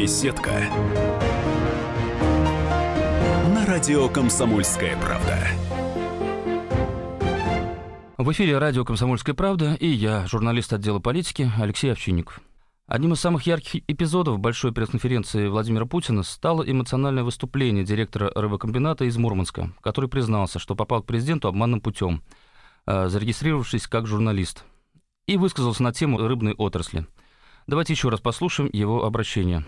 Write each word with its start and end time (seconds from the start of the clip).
Беседка. 0.00 0.52
На 3.52 3.66
радио 3.66 4.08
«Комсомольская 4.08 4.96
правда». 4.96 5.36
В 8.16 8.30
эфире 8.30 8.58
радио 8.58 8.84
«Комсомольская 8.84 9.34
правда» 9.34 9.74
и 9.74 9.88
я, 9.88 10.24
журналист 10.28 10.72
отдела 10.72 11.00
политики 11.00 11.50
Алексей 11.58 11.90
Овчинников. 11.90 12.40
Одним 12.86 13.14
из 13.14 13.18
самых 13.18 13.42
ярких 13.48 13.82
эпизодов 13.88 14.38
большой 14.38 14.70
пресс-конференции 14.72 15.48
Владимира 15.48 15.84
Путина 15.84 16.22
стало 16.22 16.62
эмоциональное 16.62 17.24
выступление 17.24 17.82
директора 17.82 18.30
рыбокомбината 18.36 19.04
из 19.04 19.16
Мурманска, 19.16 19.72
который 19.80 20.08
признался, 20.08 20.60
что 20.60 20.76
попал 20.76 21.02
к 21.02 21.06
президенту 21.06 21.48
обманным 21.48 21.80
путем, 21.80 22.22
э, 22.86 23.08
зарегистрировавшись 23.08 23.88
как 23.88 24.06
журналист, 24.06 24.64
и 25.26 25.36
высказался 25.36 25.82
на 25.82 25.92
тему 25.92 26.18
рыбной 26.18 26.54
отрасли. 26.54 27.04
Давайте 27.68 27.92
еще 27.92 28.08
раз 28.08 28.18
послушаем 28.20 28.70
его 28.72 29.04
обращение. 29.04 29.62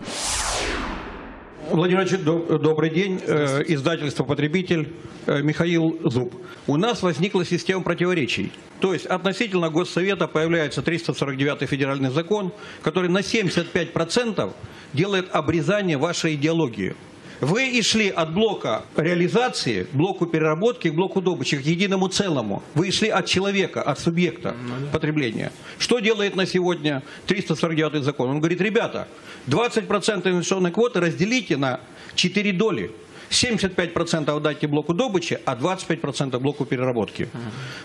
Владимир 1.69 1.99
Владимирович, 2.01 2.59
добрый 2.59 2.89
день. 2.89 3.21
Э, 3.27 3.63
издательство 3.67 4.23
«Потребитель», 4.23 4.91
э, 5.27 5.43
Михаил 5.43 5.99
Зуб. 6.03 6.33
У 6.65 6.77
нас 6.77 7.03
возникла 7.03 7.45
система 7.45 7.83
противоречий. 7.83 8.51
То 8.79 8.93
есть 8.93 9.05
относительно 9.05 9.69
Госсовета 9.69 10.27
появляется 10.27 10.81
349 10.81 11.69
федеральный 11.69 12.09
закон, 12.09 12.51
который 12.81 13.07
на 13.07 13.19
75% 13.19 14.51
делает 14.93 15.29
обрезание 15.31 15.97
вашей 15.97 16.33
идеологии. 16.33 16.95
Вы 17.41 17.69
и 17.69 17.81
шли 17.81 18.09
от 18.09 18.33
блока 18.33 18.83
реализации, 18.95 19.87
блоку 19.93 20.27
переработки 20.27 20.89
к 20.89 20.93
блоку 20.93 21.21
добычи, 21.21 21.57
к 21.57 21.61
единому 21.61 22.07
целому. 22.07 22.61
Вы 22.75 22.89
и 22.89 22.91
шли 22.91 23.09
от 23.09 23.25
человека, 23.25 23.81
от 23.81 23.99
субъекта 23.99 24.55
потребления. 24.91 25.51
Что 25.79 25.97
делает 25.97 26.35
на 26.35 26.45
сегодня 26.45 27.01
349 27.25 28.03
закон? 28.03 28.29
Он 28.29 28.37
говорит, 28.37 28.61
ребята, 28.61 29.07
20% 29.47 30.29
инвестиционной 30.29 30.71
квоты 30.71 30.99
разделите 30.99 31.57
на 31.57 31.79
4 32.13 32.51
доли. 32.53 32.91
75% 33.31 34.29
отдайте 34.35 34.67
блоку 34.67 34.93
добычи, 34.93 35.39
а 35.45 35.55
25% 35.55 36.37
блоку 36.39 36.65
переработки. 36.65 37.29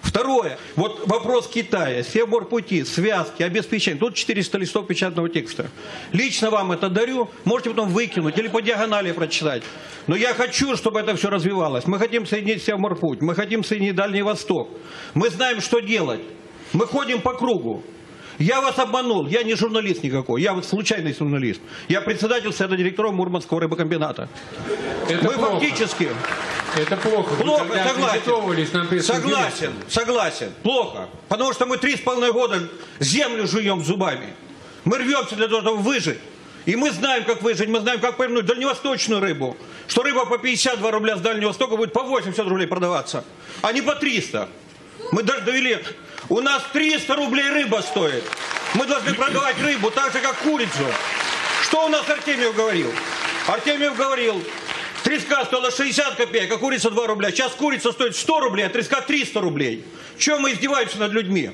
Второе. 0.02 0.58
Вот 0.74 1.06
вопрос 1.06 1.46
Китая. 1.48 2.02
Пути, 2.50 2.84
связки, 2.84 3.42
обеспечение. 3.42 3.98
Тут 3.98 4.14
400 4.14 4.58
листов 4.58 4.86
печатного 4.86 5.28
текста. 5.28 5.70
Лично 6.12 6.50
вам 6.50 6.72
это 6.72 6.88
дарю. 6.88 7.28
Можете 7.44 7.70
потом 7.70 7.88
выкинуть 7.88 8.36
или 8.38 8.48
по 8.48 8.60
диагонали 8.60 9.12
прочитать. 9.12 9.62
Но 10.06 10.16
я 10.16 10.34
хочу, 10.34 10.76
чтобы 10.76 11.00
это 11.00 11.14
все 11.16 11.30
развивалось. 11.30 11.86
Мы 11.86 11.98
хотим 11.98 12.26
соединить 12.26 12.62
Севморпуть. 12.62 13.22
Мы 13.22 13.34
хотим 13.34 13.64
соединить 13.64 13.94
Дальний 13.94 14.22
Восток. 14.22 14.68
Мы 15.14 15.30
знаем, 15.30 15.60
что 15.60 15.80
делать. 15.80 16.20
Мы 16.72 16.86
ходим 16.86 17.20
по 17.20 17.34
кругу. 17.34 17.82
Я 18.38 18.60
вас 18.60 18.78
обманул, 18.78 19.26
я 19.26 19.42
не 19.42 19.54
журналист 19.54 20.02
никакой, 20.02 20.42
я 20.42 20.52
вот 20.52 20.64
случайный 20.66 21.14
журналист. 21.14 21.60
Я 21.88 22.00
председатель 22.00 22.52
совета 22.52 22.76
директоров 22.76 23.14
Мурманского 23.14 23.60
рыбокомбината. 23.60 24.28
Это 25.08 25.24
Мы 25.24 25.32
плохо. 25.32 25.52
фактически... 25.52 26.08
Это 26.76 26.96
плохо. 26.98 27.34
Плохо, 27.36 27.64
согласен. 27.88 29.02
Согласен, 29.02 29.72
согласен. 29.88 30.52
Плохо. 30.62 31.08
Потому 31.28 31.54
что 31.54 31.64
мы 31.64 31.78
три 31.78 31.96
с 31.96 32.00
половиной 32.00 32.32
года 32.32 32.68
землю 32.98 33.46
жуем 33.46 33.82
зубами. 33.82 34.34
Мы 34.84 34.98
рвемся 34.98 35.36
для 35.36 35.48
того, 35.48 35.62
чтобы 35.62 35.78
выжить. 35.78 36.18
И 36.66 36.76
мы 36.76 36.90
знаем, 36.90 37.24
как 37.24 37.40
выжить, 37.42 37.68
мы 37.68 37.80
знаем, 37.80 38.00
как 38.00 38.16
повернуть 38.18 38.44
дальневосточную 38.44 39.22
рыбу. 39.22 39.56
Что 39.88 40.02
рыба 40.02 40.26
по 40.26 40.36
52 40.36 40.90
рубля 40.90 41.16
с 41.16 41.20
Дальнего 41.20 41.48
Востока 41.48 41.76
будет 41.76 41.92
по 41.92 42.02
80 42.02 42.46
рублей 42.46 42.66
продаваться, 42.66 43.24
а 43.62 43.72
не 43.72 43.80
по 43.80 43.94
300. 43.94 44.48
Мы 45.12 45.22
даже 45.22 45.42
довели 45.42 45.78
у 46.28 46.40
нас 46.40 46.62
300 46.72 47.14
рублей 47.14 47.50
рыба 47.50 47.82
стоит. 47.82 48.24
Мы 48.74 48.86
должны 48.86 49.14
продавать 49.14 49.58
рыбу 49.60 49.90
так 49.90 50.12
же, 50.12 50.20
как 50.20 50.36
курицу. 50.38 50.86
Что 51.62 51.86
у 51.86 51.88
нас 51.88 52.08
Артемьев 52.08 52.54
говорил? 52.54 52.92
Артемьев 53.46 53.96
говорил, 53.96 54.42
треска 55.04 55.44
стоила 55.44 55.70
60 55.70 56.16
копеек, 56.16 56.52
а 56.52 56.58
курица 56.58 56.90
2 56.90 57.06
рубля. 57.06 57.30
Сейчас 57.30 57.52
курица 57.52 57.92
стоит 57.92 58.16
100 58.16 58.40
рублей, 58.40 58.66
а 58.66 58.68
треска 58.68 59.00
300 59.00 59.40
рублей. 59.40 59.84
Чем 60.18 60.42
мы 60.42 60.52
издеваемся 60.52 60.98
над 60.98 61.12
людьми? 61.12 61.50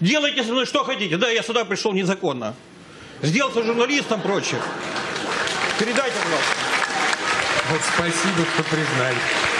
Делайте 0.00 0.44
со 0.44 0.52
мной 0.52 0.66
что 0.66 0.84
хотите. 0.84 1.16
Да, 1.16 1.28
я 1.28 1.42
сюда 1.42 1.64
пришел 1.64 1.92
незаконно. 1.92 2.54
Сделался 3.22 3.62
журналистом 3.62 4.20
прочее. 4.20 4.60
Передайте, 5.78 6.14
пожалуйста. 6.22 6.54
Вот 7.70 7.80
спасибо, 7.94 8.46
что 8.54 8.62
признали. 8.64 9.57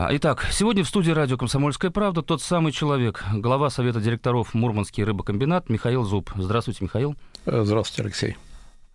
А, 0.00 0.10
итак, 0.12 0.46
сегодня 0.52 0.84
в 0.84 0.88
студии 0.88 1.10
радио 1.10 1.36
«Комсомольская 1.36 1.90
правда» 1.90 2.22
тот 2.22 2.40
самый 2.40 2.70
человек, 2.70 3.24
глава 3.32 3.68
Совета 3.68 4.00
директоров 4.00 4.54
Мурманский 4.54 5.02
рыбокомбинат 5.02 5.68
Михаил 5.68 6.04
Зуб. 6.04 6.30
Здравствуйте, 6.36 6.84
Михаил. 6.84 7.16
Э, 7.46 7.64
здравствуйте, 7.64 8.02
Алексей. 8.02 8.36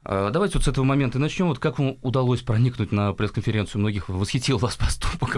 А, 0.06 0.30
давайте 0.30 0.58
вот 0.58 0.64
с 0.64 0.70
этого 0.70 0.86
момента 0.86 1.20
начнем. 1.20 1.48
Вот 1.48 1.60
как 1.60 1.78
вам 1.78 1.98
удалось 2.04 2.42
проникнуть 2.42 2.94
на 2.94 3.12
пресс-конференцию? 3.12 3.82
Многих 3.82 4.08
восхитил 4.08 4.60
вас 4.60 4.76
поступок. 4.78 5.36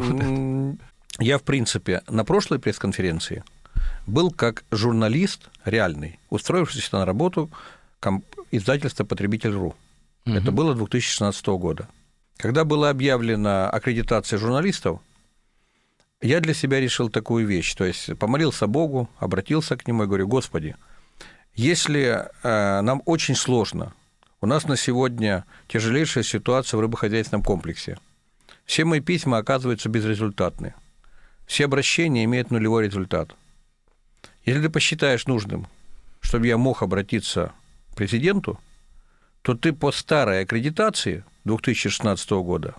Я, 1.18 1.40
в 1.40 1.42
принципе, 1.42 2.04
на 2.08 2.24
прошлой 2.24 2.60
пресс-конференции 2.60 3.44
был 4.06 4.30
как 4.30 4.66
журналист 4.70 5.50
реальный, 5.66 6.20
устроившийся 6.30 6.96
на 6.96 7.06
работу 7.06 7.50
издательства 8.52 9.04
«Потребитель.ру». 9.04 9.74
Угу. 10.28 10.36
Это 10.36 10.52
было 10.52 10.76
2016 10.76 11.48
года. 11.48 11.90
Когда 12.38 12.66
была 12.66 12.92
объявлена 12.92 13.68
аккредитация 13.68 14.38
журналистов, 14.38 15.00
я 16.26 16.40
для 16.40 16.54
себя 16.56 16.80
решил 16.80 17.10
такую 17.10 17.46
вещь, 17.46 17.76
то 17.76 17.86
есть 17.86 18.18
помолился 18.18 18.66
Богу, 18.66 19.10
обратился 19.20 19.78
к 19.78 19.88
Нему 19.88 20.04
и 20.04 20.08
говорю, 20.08 20.28
Господи, 20.28 20.76
если 21.54 22.28
э, 22.44 22.82
нам 22.82 23.04
очень 23.06 23.36
сложно, 23.36 23.94
у 24.42 24.48
нас 24.48 24.66
на 24.66 24.76
сегодня 24.76 25.46
тяжелейшая 25.68 26.24
ситуация 26.24 26.78
в 26.78 26.82
рыбохозяйственном 26.82 27.44
комплексе, 27.44 28.00
все 28.66 28.86
мои 28.86 29.02
письма 29.02 29.38
оказываются 29.38 29.88
безрезультатны, 29.88 30.74
все 31.46 31.66
обращения 31.66 32.24
имеют 32.24 32.50
нулевой 32.50 32.86
результат. 32.86 33.36
Если 34.46 34.64
ты 34.64 34.70
посчитаешь 34.70 35.28
нужным, 35.28 35.68
чтобы 36.22 36.48
я 36.48 36.58
мог 36.58 36.82
обратиться 36.82 37.54
к 37.92 37.96
президенту, 37.98 38.60
то 39.44 39.54
ты 39.54 39.74
по 39.74 39.92
старой 39.92 40.42
аккредитации 40.42 41.24
2016 41.44 42.32
года 42.32 42.74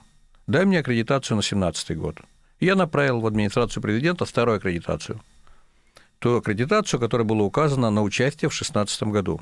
дай 0.49 0.65
мне 0.65 0.81
аккредитацию 0.81 1.37
на 1.37 1.43
2017 1.43 1.97
год– 1.97 2.21
я 2.61 2.75
направил 2.75 3.21
в 3.21 3.27
администрацию 3.27 3.83
президента 3.83 4.25
старую 4.25 4.57
аккредитацию. 4.57 5.21
Ту 6.19 6.37
аккредитацию, 6.37 6.99
которая 6.99 7.27
была 7.27 7.43
указана 7.43 7.91
на 7.91 8.03
участие 8.03 8.49
в 8.49 8.53
2016 8.53 9.03
году. 9.05 9.41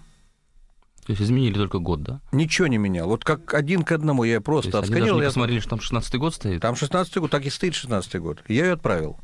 То 1.07 1.13
есть 1.13 1.23
изменили 1.23 1.55
только 1.55 1.79
год, 1.79 2.03
да? 2.03 2.21
Ничего 2.33 2.67
не 2.67 2.79
менял. 2.79 3.09
Вот 3.09 3.25
как 3.25 3.53
один 3.53 3.83
к 3.83 3.93
одному 3.93 4.25
я 4.25 4.41
просто 4.41 4.79
отсканировал. 4.79 5.19
Они 5.19 5.21
не 5.21 5.27
посмотрели, 5.29 5.61
что 5.61 5.71
там 5.71 5.81
16 5.81 6.15
год 6.17 6.35
стоит? 6.35 6.63
Там 6.63 6.77
16 6.77 7.19
год, 7.19 7.31
так 7.31 7.45
и 7.45 7.51
стоит 7.51 7.75
16 7.75 8.17
год. 8.17 8.43
Я 8.49 8.65
ее 8.65 8.73
отправил. 8.73 9.19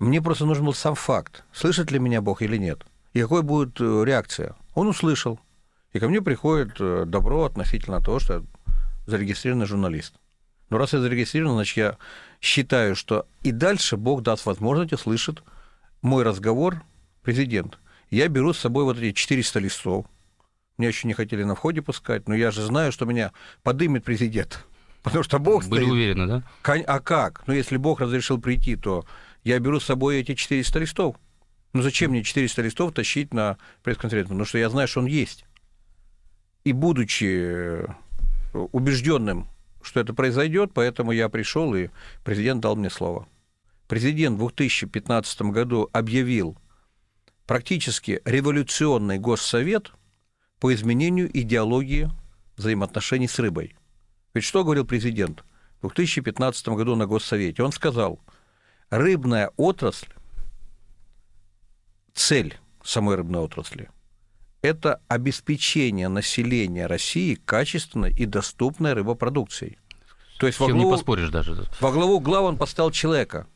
Мне 0.00 0.22
просто 0.22 0.46
нужен 0.46 0.64
был 0.64 0.74
сам 0.74 0.94
факт, 0.94 1.44
слышит 1.52 1.90
ли 1.90 1.98
меня 1.98 2.22
Бог 2.22 2.40
или 2.40 2.56
нет, 2.56 2.86
и 3.12 3.20
какой 3.20 3.42
будет 3.42 3.78
э, 3.80 4.02
реакция. 4.04 4.56
Он 4.74 4.88
услышал, 4.88 5.38
и 5.92 5.98
ко 5.98 6.08
мне 6.08 6.22
приходит 6.22 6.76
э, 6.80 7.04
добро 7.06 7.44
относительно 7.44 8.00
того, 8.00 8.18
что 8.18 8.34
я 8.34 8.42
зарегистрированный 9.06 9.66
журналист. 9.66 10.14
Но 10.70 10.78
раз 10.78 10.92
я 10.92 11.00
зарегистрирован, 11.00 11.54
значит, 11.54 11.76
я 11.76 11.98
считаю, 12.40 12.94
что 12.96 13.26
и 13.42 13.50
дальше 13.50 13.96
Бог 13.96 14.22
даст 14.22 14.46
возможность, 14.46 14.92
услышит 14.92 15.42
мой 16.00 16.22
разговор 16.22 16.82
президент. 17.22 17.78
Я 18.08 18.28
беру 18.28 18.52
с 18.52 18.58
собой 18.58 18.84
вот 18.84 18.96
эти 18.98 19.12
400 19.12 19.58
листов. 19.58 20.06
Меня 20.78 20.88
еще 20.88 21.06
не 21.06 21.14
хотели 21.14 21.42
на 21.42 21.54
входе 21.54 21.82
пускать, 21.82 22.28
но 22.28 22.34
я 22.34 22.50
же 22.50 22.62
знаю, 22.62 22.92
что 22.92 23.04
меня 23.04 23.32
подымет 23.62 24.04
президент. 24.04 24.64
Потому 25.02 25.24
что 25.24 25.38
Бог 25.38 25.66
Были 25.66 25.82
стоит. 25.82 25.92
уверены, 25.92 26.26
да? 26.26 26.42
А 26.86 27.00
как? 27.00 27.46
Ну, 27.46 27.54
если 27.54 27.76
Бог 27.76 28.00
разрешил 28.00 28.40
прийти, 28.40 28.76
то 28.76 29.04
я 29.44 29.58
беру 29.58 29.80
с 29.80 29.84
собой 29.84 30.20
эти 30.20 30.34
400 30.34 30.78
листов. 30.78 31.16
Ну, 31.72 31.82
зачем 31.82 32.10
мне 32.10 32.22
400 32.22 32.62
листов 32.62 32.92
тащить 32.94 33.32
на 33.32 33.56
пресс-конференцию? 33.82 34.30
Потому 34.30 34.44
что 34.44 34.58
я 34.58 34.68
знаю, 34.70 34.88
что 34.88 35.00
он 35.00 35.06
есть. 35.06 35.44
И 36.64 36.72
будучи 36.72 37.86
убежденным 38.52 39.48
что 39.82 40.00
это 40.00 40.14
произойдет, 40.14 40.72
поэтому 40.74 41.12
я 41.12 41.28
пришел, 41.28 41.74
и 41.74 41.88
президент 42.24 42.60
дал 42.60 42.76
мне 42.76 42.90
слово. 42.90 43.28
Президент 43.88 44.36
в 44.36 44.46
2015 44.46 45.42
году 45.42 45.88
объявил 45.92 46.56
практически 47.46 48.20
революционный 48.24 49.18
госсовет 49.18 49.92
по 50.60 50.72
изменению 50.74 51.30
идеологии 51.36 52.10
взаимоотношений 52.56 53.28
с 53.28 53.38
рыбой. 53.38 53.74
Ведь 54.34 54.44
что 54.44 54.62
говорил 54.62 54.84
президент 54.84 55.44
в 55.82 55.88
2015 55.88 56.68
году 56.68 56.94
на 56.94 57.06
госсовете? 57.06 57.62
Он 57.62 57.72
сказал, 57.72 58.20
рыбная 58.90 59.50
отрасль, 59.56 60.12
цель 62.14 62.58
самой 62.84 63.16
рыбной 63.16 63.40
отрасли– 63.40 63.88
это 64.62 65.00
обеспечение 65.08 66.08
населения 66.08 66.86
России 66.86 67.34
качественной 67.34 68.12
и 68.12 68.26
доступной 68.26 68.92
рыбопродукцией. 68.92 69.78
То 70.38 70.46
есть 70.46 70.58
во 70.58 70.68
главу, 70.68 70.84
не 70.84 70.90
поспоришь 70.90 71.30
даже. 71.30 71.66
Во 71.80 71.92
главу 71.92 72.20
глав 72.20 72.44
он 72.44 72.56
поставил 72.56 72.90
человека. 72.90 73.46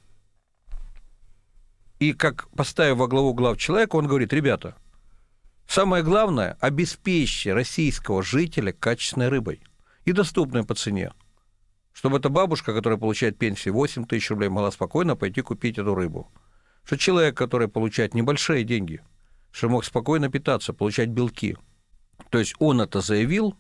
И 1.99 2.13
как 2.13 2.49
поставив 2.51 2.97
во 2.97 3.09
главу 3.09 3.33
глав 3.35 3.57
человека, 3.57 3.97
он 3.97 4.07
говорит, 4.07 4.33
ребята, 4.33 4.77
Самое 5.67 6.05
главное– 6.05 6.57
обеспечьте 6.61 7.53
российского 7.53 8.23
жителя 8.23 8.73
качественной 8.73 9.29
рыбой 9.29 9.61
и 10.05 10.13
доступной 10.13 10.65
по 10.65 10.75
цене. 10.75 11.13
Чтобы 11.93 12.19
эта 12.19 12.29
бабушка, 12.29 12.75
которая 12.75 12.99
получает 12.99 13.39
пенсию 13.39 13.75
8 13.75 14.05
тысяч 14.05 14.31
рублей, 14.31 14.49
могла 14.49 14.71
спокойно 14.71 15.17
пойти 15.17 15.41
купить 15.41 15.79
эту 15.79 15.95
рыбу. 15.95 16.31
Что 16.85 16.99
человек, 16.99 17.37
который 17.37 17.69
получает 17.69 18.15
небольшие 18.15 18.63
деньги, 18.65 19.01
что 19.55 19.69
мог 19.69 19.85
спокойно 19.85 20.29
питаться, 20.29 20.73
получать 20.73 21.11
белки. 21.11 21.57
То 22.31 22.39
есть 22.41 22.55
он 22.59 22.81
это 22.81 23.01
заявил, 23.01 23.55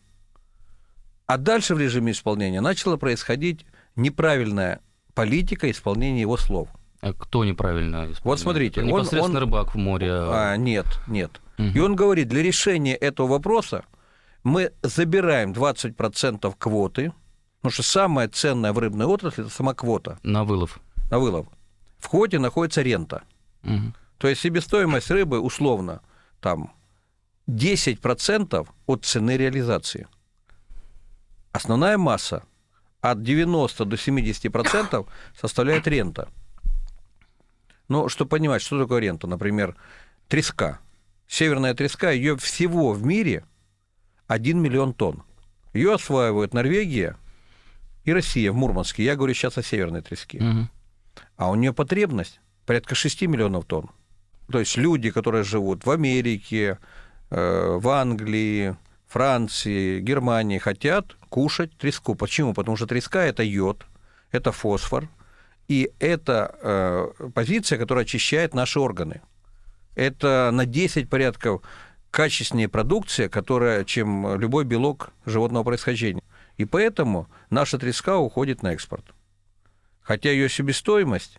а 1.26 1.38
дальше 1.38 1.76
в 1.76 1.78
режиме 1.78 2.10
исполнения 2.12 2.60
начала 2.60 2.96
происходить 2.96 3.64
неправильная 3.94 4.80
политика 5.14 5.70
исполнения 5.70 6.20
его 6.22 6.36
слов. 6.36 6.68
А 7.00 7.12
кто 7.12 7.44
неправильно 7.44 7.98
исполняет? 8.10 8.24
Вот 8.24 8.40
смотрите, 8.40 8.80
Это 8.80 8.90
он- 8.90 8.96
непосредственно 9.02 9.38
он- 9.38 9.44
рыбак 9.44 9.74
в 9.74 9.78
море. 9.78 10.10
А, 10.12 10.56
нет, 10.56 10.86
нет. 11.06 11.40
Мгм. 11.58 11.70
И 11.76 11.78
он 11.78 11.94
говорит, 11.94 12.26
для 12.28 12.42
решения 12.42 12.96
этого 12.96 13.28
вопроса 13.28 13.84
мы 14.42 14.72
забираем 14.82 15.52
20% 15.52 16.56
квоты, 16.58 17.12
потому 17.60 17.72
что 17.72 17.84
самое 17.84 18.26
ценное 18.28 18.72
в 18.72 18.78
рыбной 18.80 19.06
отрасли– 19.06 19.44
это 19.46 19.52
сама 19.54 19.74
квота 19.74 20.18
На 20.24 20.42
вылов. 20.44 20.80
на 21.10 21.20
вылов. 21.20 21.46
В 21.98 22.08
квоте 22.08 22.40
находится 22.40 22.82
рента. 22.82 23.22
Мгм. 23.62 23.94
То 24.18 24.28
есть 24.28 24.40
себестоимость 24.40 25.10
рыбы 25.10 25.40
условно 25.40 26.00
там 26.40 26.72
10% 27.48 28.68
от 28.86 29.04
цены 29.04 29.36
реализации. 29.36 30.06
Основная 31.52 31.98
масса 31.98 32.44
от 33.00 33.22
90 33.22 33.84
до 33.84 33.96
70% 33.96 35.06
составляет 35.38 35.86
рента. 35.86 36.28
Но 37.88 38.08
чтобы 38.08 38.30
понимать, 38.30 38.62
что 38.62 38.80
такое 38.80 39.00
рента, 39.00 39.26
например, 39.26 39.76
треска. 40.28 40.80
Северная 41.26 41.74
треска, 41.74 42.10
ее 42.12 42.36
всего 42.36 42.92
в 42.92 43.04
мире 43.04 43.44
1 44.26 44.60
миллион 44.60 44.94
тонн. 44.94 45.22
Ее 45.72 45.94
осваивают 45.94 46.54
Норвегия 46.54 47.16
и 48.04 48.12
Россия 48.12 48.52
в 48.52 48.54
Мурманске. 48.54 49.04
Я 49.04 49.16
говорю 49.16 49.34
сейчас 49.34 49.58
о 49.58 49.62
северной 49.62 50.02
треске 50.02 50.40
Мгм. 50.40 50.70
а 51.36 51.50
у 51.50 51.54
нее 51.56 51.72
потребность 51.72 52.40
порядка 52.66 52.94
6 52.94 53.22
миллионов 53.26 53.64
тонн. 53.66 53.90
То 54.50 54.58
есть 54.58 54.76
люди, 54.76 55.10
которые 55.10 55.44
живут 55.44 55.86
в 55.86 55.90
Америке, 55.90 56.78
э, 57.30 57.76
в 57.78 57.88
Англии, 57.88 58.76
Франции, 59.06 60.00
Германии, 60.00 60.58
хотят 60.58 61.16
кушать 61.28 61.76
треску. 61.76 62.14
Почему? 62.14 62.52
Потому 62.52 62.76
что 62.76 62.86
треска– 62.86 63.24
это 63.24 63.42
йод, 63.42 63.86
это 64.30 64.52
фосфор, 64.52 65.08
и 65.68 65.90
это 65.98 66.54
э, 66.60 67.30
позиция, 67.34 67.78
которая 67.78 68.04
очищает 68.04 68.54
наши 68.54 68.78
органы. 68.80 69.22
Это 69.94 70.50
на 70.52 70.66
10 70.66 71.08
порядков 71.08 71.62
качественнее 72.10 72.68
продукция, 72.68 73.28
которая, 73.28 73.84
чем 73.84 74.38
любой 74.38 74.64
белок 74.64 75.10
животного 75.26 75.64
происхождения. 75.64 76.22
И 76.56 76.64
поэтому 76.64 77.28
наша 77.50 77.78
треска 77.78 78.18
уходит 78.18 78.62
на 78.62 78.72
экспорт. 78.72 79.04
Хотя 80.00 80.30
ее 80.30 80.48
себестоимость, 80.48 81.38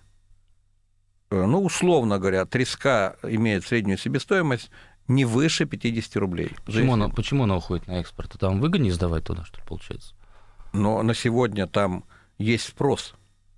ну, 1.32 1.64
условно 1.64 2.20
говоря, 2.20 2.46
треска 2.46 3.16
имеет 3.24 3.66
среднюю 3.66 3.98
себестоимость 3.98 4.70
не 5.08 5.26
выше 5.26 5.66
50 5.66 6.16
рублей. 6.18 6.52
Почему 6.66 6.94
она, 6.94 7.10
почему 7.10 7.44
она 7.44 7.58
уходит 7.58 7.88
на 7.88 8.00
экспорт? 8.00 8.32
А 8.36 8.38
Там 8.38 8.60
выгоднее 8.60 8.94
сдавать 8.94 9.24
туда, 9.24 9.44
что 9.46 9.58
ли, 9.58 9.64
получается? 9.68 10.14
Но 10.74 11.02
на 11.04 11.14
сегодня 11.14 11.68
там 11.68 12.04
есть 12.38 12.68
спрос. 12.68 13.16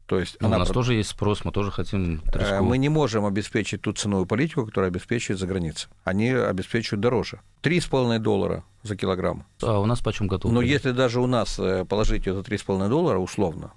То 0.08 0.20
есть 0.20 0.38
Ну, 0.40 0.48
у 0.48 0.52
она 0.52 0.60
нас 0.60 0.70
прод- 0.70 0.74
тоже 0.74 0.94
есть 0.94 1.10
спрос, 1.10 1.44
мы 1.44 1.52
тоже 1.52 1.70
хотим 1.72 2.22
Э, 2.28 2.32
треску. 2.32 2.64
мы 2.64 2.78
не 2.78 2.88
можем 2.88 3.26
обеспечить 3.26 3.82
ту 3.82 3.92
ценовую 3.92 4.26
политику, 4.26 4.66
которую 4.66 4.88
обеспечивают 4.88 5.40
за 5.40 5.48
границей. 5.48 5.90
Они 6.06 6.30
обеспечивают 6.30 7.02
дороже. 7.02 7.42
3,5 7.62 8.20
доллара 8.20 8.64
за 8.84 8.96
килограмм. 8.96 9.46
А 9.62 9.80
у 9.80 9.86
нас 9.86 10.00
почем 10.00 10.28
готов? 10.28 10.52
Но 10.54 10.62
если 10.62 10.92
даже 10.92 11.20
у 11.20 11.28
нас 11.28 11.60
э, 11.60 11.84
положить 11.84 12.24
за 12.24 12.40
3,5 12.42 12.88
доллара 12.88 13.18
условно, 13.20 13.74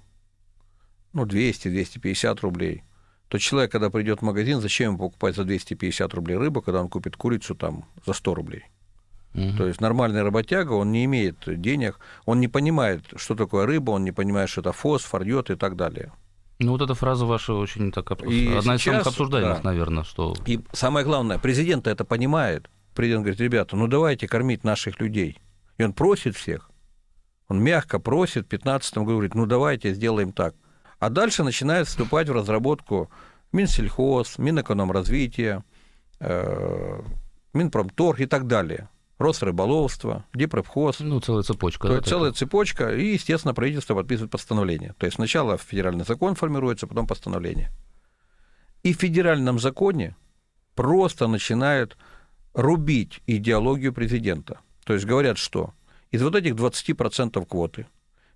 ну, 1.13 1.25
200-250 1.25 2.39
рублей, 2.41 2.83
то 3.31 3.37
человек, 3.39 3.71
когда 3.71 3.89
придет 3.89 4.19
в 4.19 4.23
магазин, 4.25 4.59
зачем 4.59 4.87
ему 4.91 4.97
покупать 4.97 5.37
за 5.37 5.45
250 5.45 6.13
рублей 6.13 6.35
рыбу, 6.35 6.61
когда 6.61 6.81
он 6.81 6.89
купит 6.89 7.15
курицу 7.15 7.55
там 7.55 7.85
за 8.05 8.11
100 8.11 8.35
рублей? 8.35 8.65
Мгм. 9.33 9.55
То 9.55 9.67
есть 9.67 9.79
нормальный 9.79 10.21
работяга, 10.21 10.73
он 10.73 10.91
не 10.91 11.05
имеет 11.05 11.37
денег, 11.61 11.97
он 12.25 12.41
не 12.41 12.49
понимает, 12.49 13.05
что 13.15 13.33
такое 13.35 13.65
рыба, 13.65 13.91
он 13.91 14.03
не 14.03 14.11
понимает, 14.11 14.49
что 14.49 14.59
это 14.59 14.73
фосфор, 14.73 15.23
йод 15.23 15.49
и 15.49 15.55
так 15.55 15.77
далее. 15.77 16.11
Ну, 16.59 16.73
вот 16.73 16.81
эта 16.81 16.93
фраза 16.93 17.25
ваша 17.25 17.53
очень 17.53 17.93
так... 17.93 18.11
об- 18.11 18.23
И 18.25 18.47
Одна 18.53 18.75
из 18.75 18.81
самых 18.83 18.99
сейчас, 19.03 19.07
обсуждаемых, 19.07 19.61
да. 19.61 19.63
наверное, 19.63 20.03
что... 20.03 20.35
И 20.45 20.59
самое 20.73 21.05
главное, 21.05 21.39
президент 21.39 21.87
это 21.87 22.03
понимает. 22.03 22.69
Президент 22.93 23.21
говорит, 23.23 23.39
ребята, 23.39 23.77
ну 23.77 23.87
давайте 23.87 24.27
кормить 24.27 24.65
наших 24.65 24.99
людей. 24.99 25.37
И 25.77 25.83
он 25.83 25.93
просит 25.93 26.35
всех. 26.35 26.69
Он 27.47 27.63
мягко 27.63 27.97
просит, 27.97 28.45
в 28.45 28.49
15 28.49 28.97
году 28.97 29.11
говорит, 29.11 29.35
ну 29.35 29.45
давайте 29.45 29.93
сделаем 29.93 30.33
так. 30.33 30.53
А 31.01 31.09
дальше 31.09 31.43
начинает 31.43 31.87
вступать 31.87 32.29
в 32.29 32.31
разработку 32.31 33.09
Минсельхоз, 33.51 34.37
Минэкономразвития, 34.37 35.63
э, 36.19 37.01
Минпромторг 37.53 38.19
и 38.19 38.27
так 38.27 38.45
далее. 38.45 38.87
Росрыболовство, 39.17 40.25
Депрепхоз. 40.35 40.99
Ну, 40.99 41.19
целая 41.19 41.41
цепочка. 41.41 41.87
То 41.87 41.87
да, 41.87 41.93
есть 41.95 42.05
такая. 42.05 42.19
целая 42.19 42.31
цепочка, 42.33 42.95
и, 42.95 43.13
естественно, 43.13 43.55
правительство 43.55 43.95
подписывает 43.95 44.31
постановление. 44.31 44.93
То 44.99 45.07
есть 45.07 45.15
сначала 45.15 45.57
федеральный 45.57 46.05
закон 46.05 46.35
формируется, 46.35 46.85
потом 46.85 47.07
постановление. 47.07 47.71
И 48.83 48.93
в 48.93 48.97
федеральном 48.97 49.57
законе 49.57 50.15
просто 50.75 51.25
начинают 51.25 51.97
рубить 52.53 53.23
идеологию 53.25 53.91
президента. 53.91 54.59
То 54.85 54.93
есть 54.93 55.07
говорят, 55.07 55.39
что 55.39 55.73
из 56.11 56.21
вот 56.21 56.35
этих 56.35 56.53
20% 56.53 57.43
квоты 57.47 57.87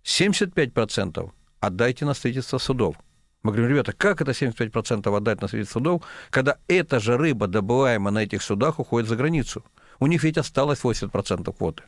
75% 0.04 1.32
отдайте 1.60 2.06
на 2.06 2.14
строительство 2.14 2.58
судов. 2.58 2.96
Мы 3.44 3.52
говорим, 3.52 3.70
ребята, 3.70 3.94
как 3.94 4.22
это 4.22 4.32
75% 4.32 5.16
отдать 5.16 5.42
на 5.42 5.48
строительство 5.48 5.80
судов, 5.80 6.02
когда 6.32 6.58
эта 6.68 7.00
же 7.00 7.18
рыба, 7.18 7.48
добываемая 7.48 8.12
на 8.12 8.24
этих 8.24 8.42
судах, 8.42 8.80
уходит 8.80 9.08
за 9.08 9.16
границу? 9.16 9.64
У 10.00 10.08
них 10.08 10.24
ведь 10.24 10.38
осталось 10.38 10.82
80% 10.82 11.56
квоты. 11.56 11.84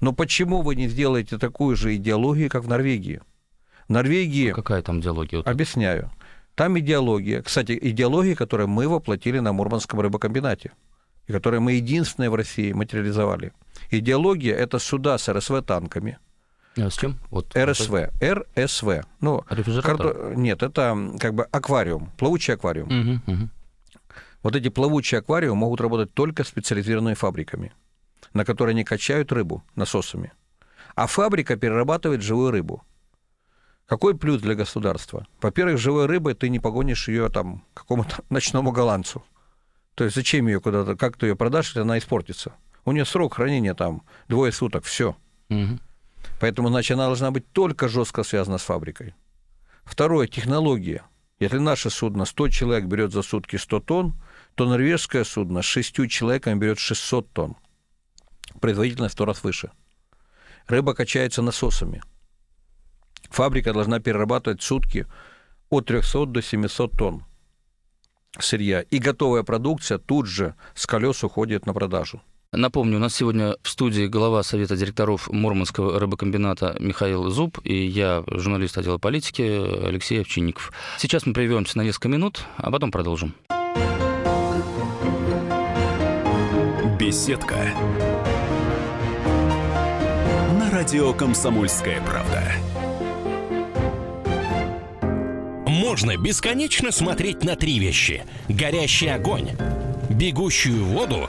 Но 0.00 0.12
почему 0.12 0.62
вы 0.62 0.76
не 0.76 0.88
сделаете 0.88 1.38
такую 1.38 1.76
же 1.76 1.96
идеологию, 1.96 2.50
как 2.50 2.64
в 2.64 2.68
Норвегии? 2.68 3.20
В 3.88 3.92
Норвегии, 3.92 4.52
Какая 4.52 4.82
там? 4.82 5.00
Вот 5.00 5.46
объясняю, 5.46 6.10
там 6.54 6.78
идеология, 6.78 7.40
кстати, 7.40 7.78
идеология, 7.80 8.34
которую 8.34 8.68
мы 8.68 8.88
воплотили 8.88 9.38
на 9.38 9.52
Мурманском 9.52 10.00
рыбокомбинате, 10.00 10.72
и 11.28 11.32
которую 11.32 11.62
мы 11.62 11.72
единственные 11.72 12.30
в 12.30 12.34
России 12.34 12.72
материализовали. 12.72 13.52
Идеология– 13.90 14.56
это 14.56 14.78
суда 14.80 15.18
с 15.18 15.28
РСВ-танками, 15.28 16.18
А 16.18 16.27
с 16.90 16.96
чем? 16.96 17.18
Вот. 17.30 17.56
РСВ, 17.56 17.94
РСВ. 18.22 18.88
Ну, 19.20 19.44
Рефрижератор? 19.50 20.36
Нет, 20.36 20.62
это 20.62 20.96
как 21.18 21.34
бы 21.34 21.44
аквариум, 21.44 22.10
плавучий 22.16 22.54
аквариум. 22.54 22.88
Мгм, 22.88 23.22
мгм. 23.26 23.50
Вот 24.42 24.56
эти 24.56 24.68
плавучие 24.68 25.18
аквариумы 25.18 25.60
могут 25.60 25.80
работать 25.80 26.14
только 26.14 26.44
специализированными 26.44 27.14
фабриками, 27.14 27.72
на 28.32 28.44
которые 28.44 28.72
они 28.72 28.84
качают 28.84 29.32
рыбу 29.32 29.64
насосами. 29.74 30.32
А 30.94 31.06
фабрика 31.06 31.56
перерабатывает 31.56 32.22
живую 32.22 32.50
рыбу. 32.50 32.82
Какой 33.86 34.16
плюс 34.16 34.42
для 34.42 34.54
государства? 34.54 35.26
Во-первых, 35.40 35.78
живой 35.78 36.06
рыбой 36.06 36.34
ты 36.34 36.50
не 36.50 36.60
погонишь 36.60 37.08
ее 37.08 37.28
там 37.30 37.64
какому-то 37.74 38.16
ночному 38.30 38.70
голландцу. 38.70 39.24
То 39.94 40.04
есть 40.04 40.14
зачем 40.14 40.46
ее 40.46 40.60
куда-то, 40.60 40.94
как 40.94 41.16
ты 41.16 41.26
ее 41.26 41.36
продашь, 41.36 41.68
если 41.68 41.80
она 41.80 41.98
испортится? 41.98 42.52
У 42.84 42.92
нее 42.92 43.04
срок 43.04 43.34
хранения 43.34 43.74
там 43.74 44.02
двое 44.28 44.52
суток, 44.52 44.84
все. 44.84 45.16
Мгм. 45.48 45.80
Поэтому, 46.40 46.68
значит, 46.68 46.92
она 46.92 47.06
должна 47.06 47.30
быть 47.30 47.50
только 47.52 47.88
жестко 47.88 48.22
связана 48.22 48.58
с 48.58 48.62
фабрикой. 48.62 49.14
Второе, 49.84 50.26
технология. 50.26 51.04
Если 51.38 51.58
наше 51.58 51.90
судно 51.90 52.24
100 52.24 52.48
человек 52.48 52.84
берет 52.86 53.12
за 53.12 53.22
сутки 53.22 53.56
100 53.56 53.80
тонн, 53.80 54.14
то 54.54 54.66
норвежское 54.66 55.24
судно 55.24 55.62
с 55.62 55.66
6 55.66 56.08
человеками 56.08 56.58
берет 56.58 56.78
600 56.78 57.32
тонн. 57.32 57.56
Производительность 58.60 59.14
в 59.14 59.18
100 59.18 59.24
раз 59.24 59.44
выше. 59.44 59.70
Рыба 60.66 60.94
качается 60.94 61.42
насосами. 61.42 62.02
Фабрика 63.30 63.72
должна 63.72 64.00
перерабатывать 64.00 64.62
сутки 64.62 65.06
от 65.70 65.86
300 65.86 66.26
до 66.26 66.42
700 66.42 66.92
тонн 66.92 67.24
сырья. 68.38 68.82
И 68.82 68.98
готовая 68.98 69.42
продукция 69.42 69.98
тут 69.98 70.26
же 70.26 70.54
с 70.74 70.86
колес 70.86 71.24
уходит 71.24 71.66
на 71.66 71.74
продажу. 71.74 72.22
Напомню, 72.52 72.96
у 72.96 73.00
нас 73.00 73.14
сегодня 73.14 73.56
в 73.62 73.68
студии 73.68 74.06
глава 74.06 74.42
Совета 74.42 74.74
директоров 74.74 75.30
Мурманского 75.30 76.00
рыбокомбината 76.00 76.76
Михаил 76.80 77.28
Зуб 77.28 77.58
и 77.62 77.84
я, 77.84 78.24
журналист 78.26 78.78
отдела 78.78 78.96
политики 78.96 79.42
Алексей 79.86 80.22
Овчинников. 80.22 80.72
Сейчас 80.96 81.26
мы 81.26 81.34
прервемся 81.34 81.76
на 81.76 81.82
несколько 81.82 82.08
минут, 82.08 82.46
а 82.56 82.70
потом 82.70 82.90
продолжим. 82.90 83.34
Беседка. 86.98 87.70
На 90.58 90.70
радио 90.70 91.12
«Комсомольская 91.12 92.00
правда». 92.00 92.42
Можно 95.66 96.16
бесконечно 96.16 96.92
смотреть 96.92 97.44
на 97.44 97.56
три 97.56 97.78
вещи. 97.78 98.24
Горящий 98.48 99.08
огонь, 99.08 99.50
бегущую 100.08 100.82
воду 100.86 101.28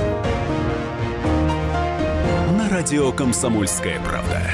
Радио 2.71 3.11
«Комсомольская 3.11 3.99
правда». 3.99 4.49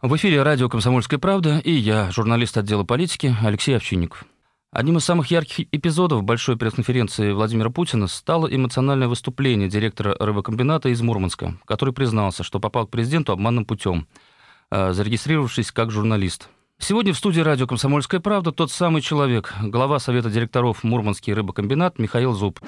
В 0.00 0.16
эфире 0.16 0.42
радио 0.42 0.70
«Комсомольская 0.70 1.18
правда» 1.18 1.58
и 1.58 1.72
я, 1.72 2.10
журналист 2.10 2.56
отдела 2.56 2.84
политики 2.84 3.36
Алексей 3.42 3.76
Овчинников. 3.76 4.24
Одним 4.70 4.96
из 4.96 5.04
самых 5.04 5.30
ярких 5.30 5.66
эпизодов 5.70 6.22
большой 6.22 6.56
пресс-конференции 6.56 7.32
Владимира 7.32 7.68
Путина 7.68 8.06
стало 8.06 8.46
эмоциональное 8.46 9.08
выступление 9.08 9.68
директора 9.68 10.16
рыбокомбината 10.18 10.88
из 10.88 11.02
Мурманска, 11.02 11.58
который 11.66 11.92
признался, 11.92 12.44
что 12.44 12.58
попал 12.58 12.86
к 12.86 12.90
президенту 12.90 13.32
обманным 13.32 13.66
путем, 13.66 14.08
э, 14.70 14.94
зарегистрировавшись 14.94 15.70
как 15.70 15.90
журналист. 15.90 16.48
Сегодня 16.78 17.12
в 17.12 17.18
студии 17.18 17.42
радио 17.42 17.66
«Комсомольская 17.66 18.20
правда» 18.20 18.52
тот 18.52 18.72
самый 18.72 19.02
человек, 19.02 19.52
глава 19.60 19.98
Совета 19.98 20.30
директоров 20.30 20.82
Мурманский 20.82 21.34
рыбокомбинат 21.34 21.98
Михаил 21.98 22.32
Зуб. 22.32 22.58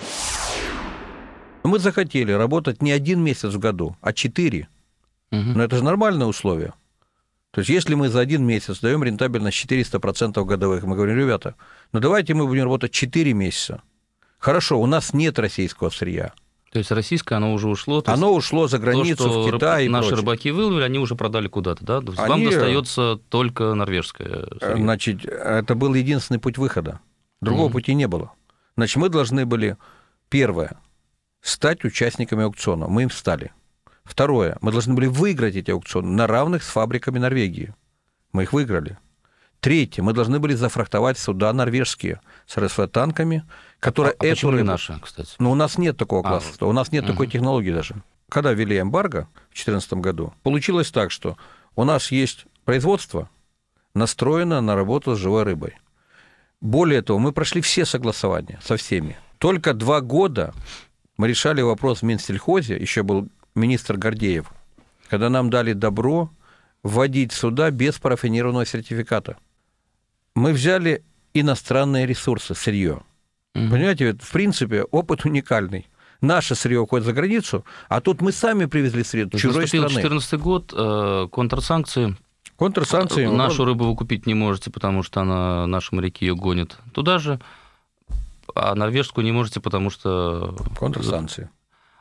Мы 1.64 1.78
захотели 1.78 2.30
работать 2.32 2.82
не 2.82 2.92
один 2.92 3.22
месяц 3.22 3.52
в 3.54 3.58
году, 3.58 3.96
а 4.00 4.12
четыре. 4.12 4.68
Но 5.30 5.64
это 5.64 5.76
же 5.78 5.84
нормальное 5.84 6.26
условие. 6.28 6.74
То 7.50 7.60
есть 7.60 7.70
если 7.70 7.94
мы 7.94 8.08
за 8.08 8.20
один 8.20 8.44
месяц 8.44 8.80
даем 8.80 9.02
рентабельность 9.02 9.64
400% 9.64 10.44
годовых, 10.44 10.84
мы 10.84 10.94
говорим, 10.94 11.16
ребята, 11.16 11.54
ну 11.92 12.00
давайте 12.00 12.34
мы 12.34 12.46
будем 12.46 12.64
работать 12.64 12.92
4 12.92 13.32
месяца. 13.32 13.82
Хорошо, 14.38 14.80
у 14.80 14.86
нас 14.86 15.14
нет 15.14 15.38
российского 15.38 15.90
сырья. 15.90 16.32
То 16.70 16.78
есть 16.78 16.90
российское, 16.90 17.36
оно 17.36 17.54
уже 17.54 17.68
ушло? 17.68 18.02
Оно 18.06 18.28
есть 18.34 18.38
ушло 18.38 18.66
за 18.66 18.78
границу, 18.78 19.24
то, 19.24 19.30
что 19.30 19.42
в 19.44 19.52
Китай 19.52 19.86
и 19.86 19.88
наши 19.88 20.08
прочее. 20.08 20.20
рыбаки 20.22 20.50
выловили, 20.50 20.82
они 20.82 20.98
уже 20.98 21.14
продали 21.14 21.46
куда-то, 21.46 21.84
да? 21.84 22.00
То 22.00 22.08
есть 22.08 22.18
Вам 22.18 22.32
Они- 22.32 22.46
достается 22.46 23.20
только 23.28 23.74
норвежское 23.74 24.26
Э, 24.28 24.46
сырье. 24.60 24.76
Значит, 24.82 25.24
это 25.24 25.74
был 25.76 25.94
единственный 25.94 26.38
путь 26.40 26.58
выхода. 26.58 26.98
Другого 27.40 27.70
пути 27.70 27.94
не 27.94 28.08
было. 28.08 28.32
Значит, 28.76 28.96
мы 28.96 29.08
должны 29.08 29.46
были, 29.46 29.76
первое, 30.28 30.76
стать 31.44 31.84
участниками 31.84 32.42
аукциона. 32.42 32.88
Мы 32.88 33.02
им 33.02 33.10
стали. 33.10 33.52
Второе, 34.02 34.56
мы 34.62 34.72
должны 34.72 34.94
были 34.94 35.06
выиграть 35.06 35.56
эти 35.56 35.70
аукционы 35.70 36.08
на 36.08 36.26
равных 36.26 36.62
с 36.62 36.68
фабриками 36.68 37.18
Норвегии. 37.18 37.74
Мы 38.32 38.44
их 38.44 38.52
выиграли. 38.52 38.98
Третье, 39.60 40.02
мы 40.02 40.12
должны 40.12 40.40
были 40.40 40.54
зафрахтовать 40.54 41.18
суда 41.18 41.52
норвежские 41.52 42.20
с 42.46 42.56
РСВ-танками, 42.58 43.44
которые 43.78 44.12
а 44.18 44.24
эту 44.24 44.34
почему 44.34 44.52
не 44.52 44.58
рыбу- 44.58 44.64
наши, 44.66 44.98
кстати? 45.00 45.30
Но 45.38 45.52
у 45.52 45.54
нас 45.54 45.78
нет 45.78 45.96
такого 45.96 46.20
А, 46.20 46.28
класса, 46.28 46.66
у 46.66 46.72
нас 46.72 46.92
нет 46.92 47.06
такой 47.06 47.28
технологии 47.28 47.72
даже. 47.72 48.02
Когда 48.28 48.52
ввели 48.52 48.78
эмбарго 48.78 49.28
в 49.50 49.54
2014 49.54 49.92
году, 49.94 50.34
получилось 50.42 50.90
так, 50.90 51.10
что 51.10 51.36
у 51.76 51.84
нас 51.84 52.10
есть 52.10 52.46
производство, 52.64 53.30
настроено 53.94 54.60
на 54.60 54.74
работу 54.74 55.14
с 55.14 55.18
живой 55.18 55.44
рыбой. 55.44 55.76
Более 56.60 57.00
того, 57.02 57.18
мы 57.18 57.32
прошли 57.32 57.60
все 57.60 57.84
согласования 57.84 58.60
со 58.62 58.76
всеми. 58.76 59.16
Только 59.38 59.72
два 59.72 60.00
года 60.00 60.52
мы 61.16 61.28
решали 61.28 61.62
вопрос 61.62 62.00
в 62.00 62.02
Минсельхозе, 62.02 62.76
еще 62.76 63.02
был 63.02 63.28
министр 63.54 63.96
Гордеев, 63.96 64.50
когда 65.08 65.30
нам 65.30 65.50
дали 65.50 65.72
добро 65.72 66.30
вводить 66.82 67.32
суда 67.32 67.70
без 67.70 67.98
парафинированного 67.98 68.66
сертификата. 68.66 69.36
Мы 70.34 70.52
взяли 70.52 71.02
иностранные 71.32 72.06
ресурсы, 72.06 72.54
сырье. 72.54 73.02
Понимаете, 73.52 74.06
ведь, 74.06 74.22
в 74.22 74.32
принципе, 74.32 74.82
опыт 74.82 75.24
уникальный. 75.24 75.86
Наше 76.20 76.54
сырье 76.54 76.80
уходит 76.80 77.04
за 77.04 77.12
границу, 77.12 77.64
а 77.88 78.00
тут 78.00 78.20
мы 78.20 78.32
сами 78.32 78.64
привезли 78.64 79.04
сырье 79.04 79.26
То 79.26 79.38
чужой 79.38 79.68
страны. 79.68 79.88
2014 79.88 80.40
год, 80.40 80.72
э, 80.74 81.28
контрсанкции. 81.30 82.16
Контрсанкции. 82.56 83.26
Нашу 83.26 83.64
рыбу 83.64 83.84
вы 83.84 83.96
купить 83.96 84.26
не 84.26 84.34
можете, 84.34 84.70
потому 84.70 85.02
что 85.02 85.20
она, 85.20 85.66
наши 85.66 85.94
моряки 85.94 86.24
ее 86.24 86.34
гонят 86.34 86.78
туда 86.92 87.18
же, 87.18 87.40
а 88.54 88.74
норвежскую 88.74 89.24
не 89.24 89.32
можете, 89.32 89.60
потому 89.60 89.90
что... 89.90 90.56
Контрсанкции. 90.78 91.50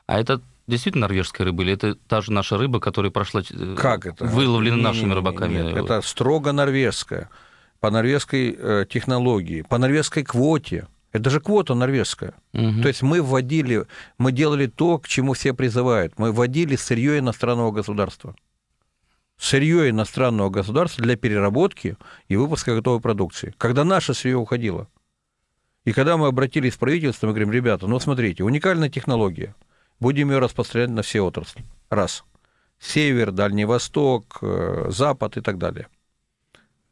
А 0.06 0.20
это 0.20 0.42
действительно 0.68 1.08
норвежская 1.08 1.46
рыба, 1.46 1.64
или 1.64 1.74
это 1.74 1.96
та 1.96 2.22
же 2.22 2.32
наша 2.32 2.58
рыба, 2.58 2.80
которая 2.80 3.12
прошла... 3.12 3.42
э, 3.50 3.76
Как 3.78 4.06
это? 4.06 4.26
Выловлена 4.26 4.76
Не-не-не, 4.76 4.88
нашими 4.88 5.14
рыбаками? 5.14 5.54
Нет, 5.54 5.78
это 5.78 6.02
строго 6.02 6.52
норвежская, 6.52 7.30
по 7.80 7.90
норвежской 7.90 8.56
э, 8.58 8.86
технологии, 8.90 9.62
по 9.62 9.78
норвежской 9.78 10.24
квоте. 10.24 10.88
Это 11.12 11.30
же 11.30 11.40
квота 11.40 11.76
норвежская. 11.76 12.34
Мгм. 12.54 12.82
То 12.82 12.88
есть 12.88 13.04
мы 13.04 13.22
вводили, 13.22 13.86
мы 14.18 14.32
делали 14.32 14.66
то, 14.66 14.98
к 14.98 15.08
чему 15.08 15.34
все 15.34 15.54
призывают. 15.54 16.18
Мы 16.18 16.32
вводили 16.32 16.76
сырье 16.76 17.20
иностранного 17.20 17.72
государства. 17.72 18.36
Сырье 19.38 19.90
иностранного 19.90 20.50
государства 20.50 21.04
для 21.04 21.16
переработки 21.16 21.98
и 22.30 22.36
выпуска 22.36 22.74
готовой 22.74 23.00
продукции. 23.00 23.54
Когда 23.58 23.84
наше 23.84 24.14
сырье 24.14 24.38
уходило. 24.38 24.88
И 25.86 25.92
когда 25.92 26.18
мы 26.18 26.28
обратились 26.28 26.74
в 26.74 26.80
правительство, 26.80 27.28
мы 27.28 27.34
говорим, 27.34 27.52
ребята, 27.52 27.88
ну 27.88 28.00
смотрите, 28.00 28.44
уникальная 28.44 28.90
технология. 28.90 29.56
Будем 30.00 30.32
ее 30.32 30.40
распространять 30.40 30.90
на 30.90 31.02
все 31.02 31.22
отрасли. 31.22 31.64
Раз. 31.90 32.24
Север, 32.80 33.32
Дальний 33.32 33.66
Восток, 33.66 34.40
э, 34.42 34.88
Запад 34.90 35.38
и 35.38 35.42
так 35.42 35.58
далее. 35.58 35.88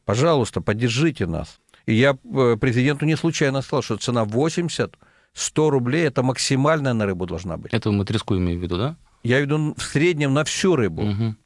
Пожалуйста, 0.05 0.61
поддержите 0.61 1.25
нас. 1.25 1.59
И 1.85 1.93
я 1.93 2.17
э, 2.23 2.57
президенту 2.59 3.05
не 3.05 3.15
случайно 3.15 3.61
сказал, 3.61 3.81
что 3.81 3.97
цена 3.97 4.23
80, 4.25 4.95
100 5.33 5.69
рублей– 5.69 6.03
это 6.07 6.23
максимальная 6.23 6.93
на 6.93 7.05
рыбу 7.05 7.25
должна 7.25 7.57
быть. 7.57 7.73
Это 7.73 7.91
мы 7.91 8.05
треску 8.05 8.37
имеем 8.37 8.59
в 8.59 8.63
виду, 8.63 8.77
да? 8.77 8.97
Я 9.23 9.39
веду 9.39 9.73
в 9.75 9.83
среднем 9.83 10.33
на 10.33 10.43
всю 10.43 10.75
рыбу. 10.75 11.03
Мгм. 11.03 11.37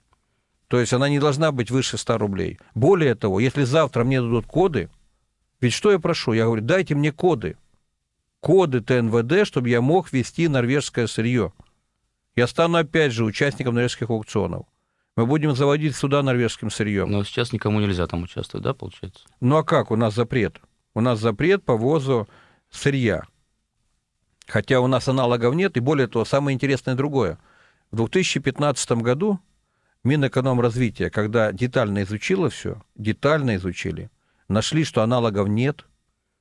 То 0.67 0.79
есть 0.79 0.93
она 0.93 1.09
не 1.09 1.19
должна 1.19 1.51
быть 1.51 1.69
выше 1.69 1.97
100 1.97 2.17
рублей. 2.17 2.59
Более 2.73 3.15
того, 3.15 3.39
если 3.39 3.63
завтра 3.63 4.03
мне 4.03 4.21
дадут 4.21 4.45
коды, 4.45 4.89
ведь 5.61 5.73
что 5.73 5.91
я 5.91 5.99
прошу? 5.99 6.33
Я 6.33 6.45
говорю, 6.45 6.61
дайте 6.61 6.95
мне 6.95 7.11
коды. 7.11 7.57
Коды 8.39 8.81
ТНВД, 8.81 9.47
чтобы 9.47 9.69
я 9.69 9.81
мог 9.81 10.11
вести 10.13 10.47
норвежское 10.47 11.07
сырье. 11.07 11.53
Я 12.35 12.47
стану 12.47 12.77
опять 12.77 13.11
же 13.11 13.23
участником 13.23 13.75
норвежских 13.75 14.09
аукционов. 14.09 14.65
Мы 15.15 15.25
будем 15.25 15.55
заводить 15.55 15.95
сюда 15.95 16.21
норвежским 16.21 16.69
сырьем. 16.69 17.09
Но 17.09 17.23
сейчас 17.23 17.53
никому 17.53 17.79
нельзя 17.79 18.05
там 18.05 18.23
участвовать, 18.23 18.63
да, 18.63 18.73
получается? 18.73 19.25
Ну 19.39 19.55
а 19.55 19.63
как? 19.63 19.91
У 19.91 19.95
нас 19.95 20.13
запрет. 20.13 20.59
У 20.93 21.01
нас 21.01 21.19
запрет 21.19 21.63
по 21.63 21.75
ввозу 21.75 22.27
сырья. 22.69 23.23
Хотя 24.47 24.81
у 24.81 24.87
нас 24.87 25.07
аналогов 25.07 25.55
нет, 25.55 25.77
и 25.77 25.79
более 25.79 26.07
того, 26.07 26.25
самое 26.25 26.53
интересное 26.53 26.95
другое. 26.95 27.39
В 27.91 27.95
2015 27.95 28.91
году 28.91 29.39
Минэкономразвития, 30.03 31.09
когда 31.09 31.51
детально 31.51 32.03
изучило 32.03 32.49
все, 32.49 32.81
детально 32.95 33.55
изучили, 33.55 34.11
нашли, 34.47 34.83
что 34.83 35.01
аналогов 35.01 35.47
нет, 35.47 35.85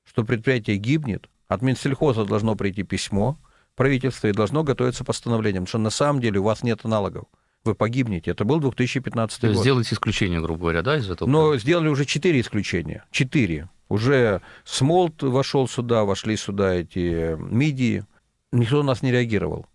что 0.05 0.25
предприятие 0.25 0.77
гибнет, 0.77 1.29
от 1.49 1.63
Минсельхоза 1.63 2.25
должно 2.25 2.57
прийти 2.57 2.83
письмо 2.83 3.39
правительства 3.75 4.29
и 4.29 4.33
должно 4.33 4.63
готовиться 4.63 5.05
постановление, 5.05 5.61
потому 5.61 5.69
что 5.69 5.79
на 5.79 5.91
самом 5.91 6.21
деле 6.21 6.41
у 6.41 6.45
вас 6.45 6.63
нет 6.63 6.81
аналогов. 6.85 7.25
Вы 7.65 7.75
погибнете. 7.75 8.31
Это 8.31 8.45
был 8.45 8.61
2015 8.61 9.41
То 9.41 9.49
год. 9.49 9.57
сделайте 9.57 9.95
исключение, 9.95 10.41
грубо 10.41 10.61
говоря, 10.61 10.83
да, 10.83 10.99
из 10.99 11.11
этого? 11.11 11.29
Но 11.29 11.57
сделали 11.57 11.89
уже 11.89 12.05
четыре 12.05 12.41
исключения. 12.41 13.05
Четыре. 13.11 13.71
Уже 13.89 14.43
Смолт 14.65 15.23
вошел 15.23 15.67
сюда, 15.67 16.05
вошли 16.05 16.37
сюда 16.37 16.75
эти 16.75 17.37
мидии. 17.39 18.05
Никто 18.53 18.83
на 18.83 18.89
нас 18.89 19.03
не 19.03 19.13
реагировал. 19.13 19.67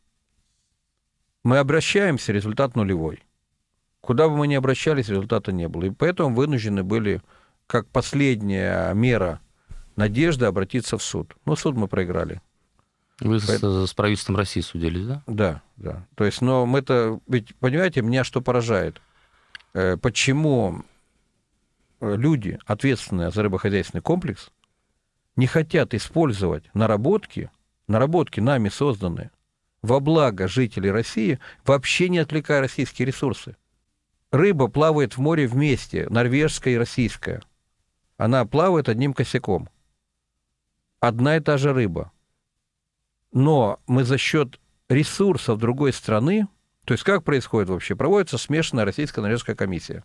Мы 1.43 1.57
обращаемся, 1.57 2.31
результат 2.31 2.75
нулевой. 2.75 3.23
Куда 4.01 4.29
бы 4.29 4.37
мы 4.37 4.47
ни 4.47 4.55
обращались, 4.55 5.09
результата 5.09 5.51
не 5.51 5.67
было. 5.67 5.85
И 5.85 5.89
поэтому 5.89 6.35
вынуждены 6.35 6.83
были, 6.83 7.21
как 7.69 7.87
последняя 7.87 8.91
мера 8.95 9.41
надежды, 9.95 10.47
обратиться 10.47 10.97
в 10.97 11.03
суд. 11.03 11.35
Ну, 11.45 11.55
суд 11.55 11.75
мы 11.75 11.87
проиграли. 11.87 12.41
Вы 13.19 13.39
с, 13.39 13.45
с 13.47 13.93
правительством 13.93 14.37
России 14.37 14.61
судились, 14.61 15.05
да? 15.05 15.23
Да, 15.27 15.61
да. 15.75 16.07
То 16.15 16.25
есть, 16.25 16.41
но 16.41 16.65
мы-то, 16.65 17.19
ведь, 17.27 17.55
понимаете, 17.57 18.01
меня 18.01 18.23
что 18.23 18.41
поражает? 18.41 18.99
Э, 19.75 19.97
Почему 19.97 20.83
э, 21.99 22.15
люди, 22.15 22.57
ответственные 22.65 23.29
за 23.29 23.43
рыбохозяйственный 23.43 24.01
комплекс, 24.01 24.49
не 25.35 25.45
хотят 25.45 25.93
использовать 25.93 26.63
наработки, 26.73 27.51
наработки 27.87 28.39
нами 28.39 28.69
созданные, 28.69 29.29
во 29.83 29.99
благо 29.99 30.47
жителей 30.47 30.89
России, 30.89 31.39
вообще 31.65 32.09
не 32.09 32.17
отвлекая 32.17 32.61
российские 32.61 33.05
ресурсы. 33.05 33.57
Рыба 34.31 34.69
плавает 34.69 35.17
в 35.17 35.19
море 35.19 35.45
вместе, 35.45 36.07
норвежская 36.09 36.73
и 36.73 36.77
российская. 36.77 37.43
Она 38.19 38.45
плавает 38.45 38.89
одним 38.89 39.13
косяком. 39.13 39.69
Одна 40.99 41.37
и 41.37 41.39
та 41.39 41.57
же 41.57 41.71
рыба. 41.71 42.11
Но 43.31 43.79
мы 43.87 44.03
за 44.03 44.17
счет 44.17 44.59
ресурсов 44.89 45.57
другой 45.57 45.93
страны, 45.93 46.49
то 46.83 46.93
есть 46.93 47.05
как 47.05 47.23
происходит 47.23 47.69
вообще? 47.69 47.95
Проводится 47.95 48.37
смешанная 48.37 48.83
российско-норвежская 48.83 49.55
комиссия. 49.55 50.03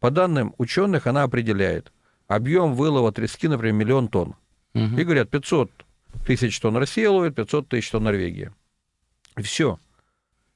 По 0.00 0.10
данным 0.10 0.52
ученых, 0.58 1.06
она 1.06 1.22
определяет 1.22 1.92
объем 2.26 2.74
вылова 2.74 3.12
трески, 3.12 3.46
например, 3.46 3.74
миллион 3.74 4.08
тонн. 4.08 4.34
Мгм. 4.74 4.98
И 4.98 5.04
говорят, 5.04 5.30
500 5.30 5.70
тысяч 6.26 6.58
тонн 6.58 6.76
Россия 6.76 7.08
ловит, 7.08 7.36
500 7.36 7.68
тысяч 7.68 7.88
тонн 7.92 8.02
Норвегия. 8.02 8.52
И 9.36 9.42
все. 9.42 9.78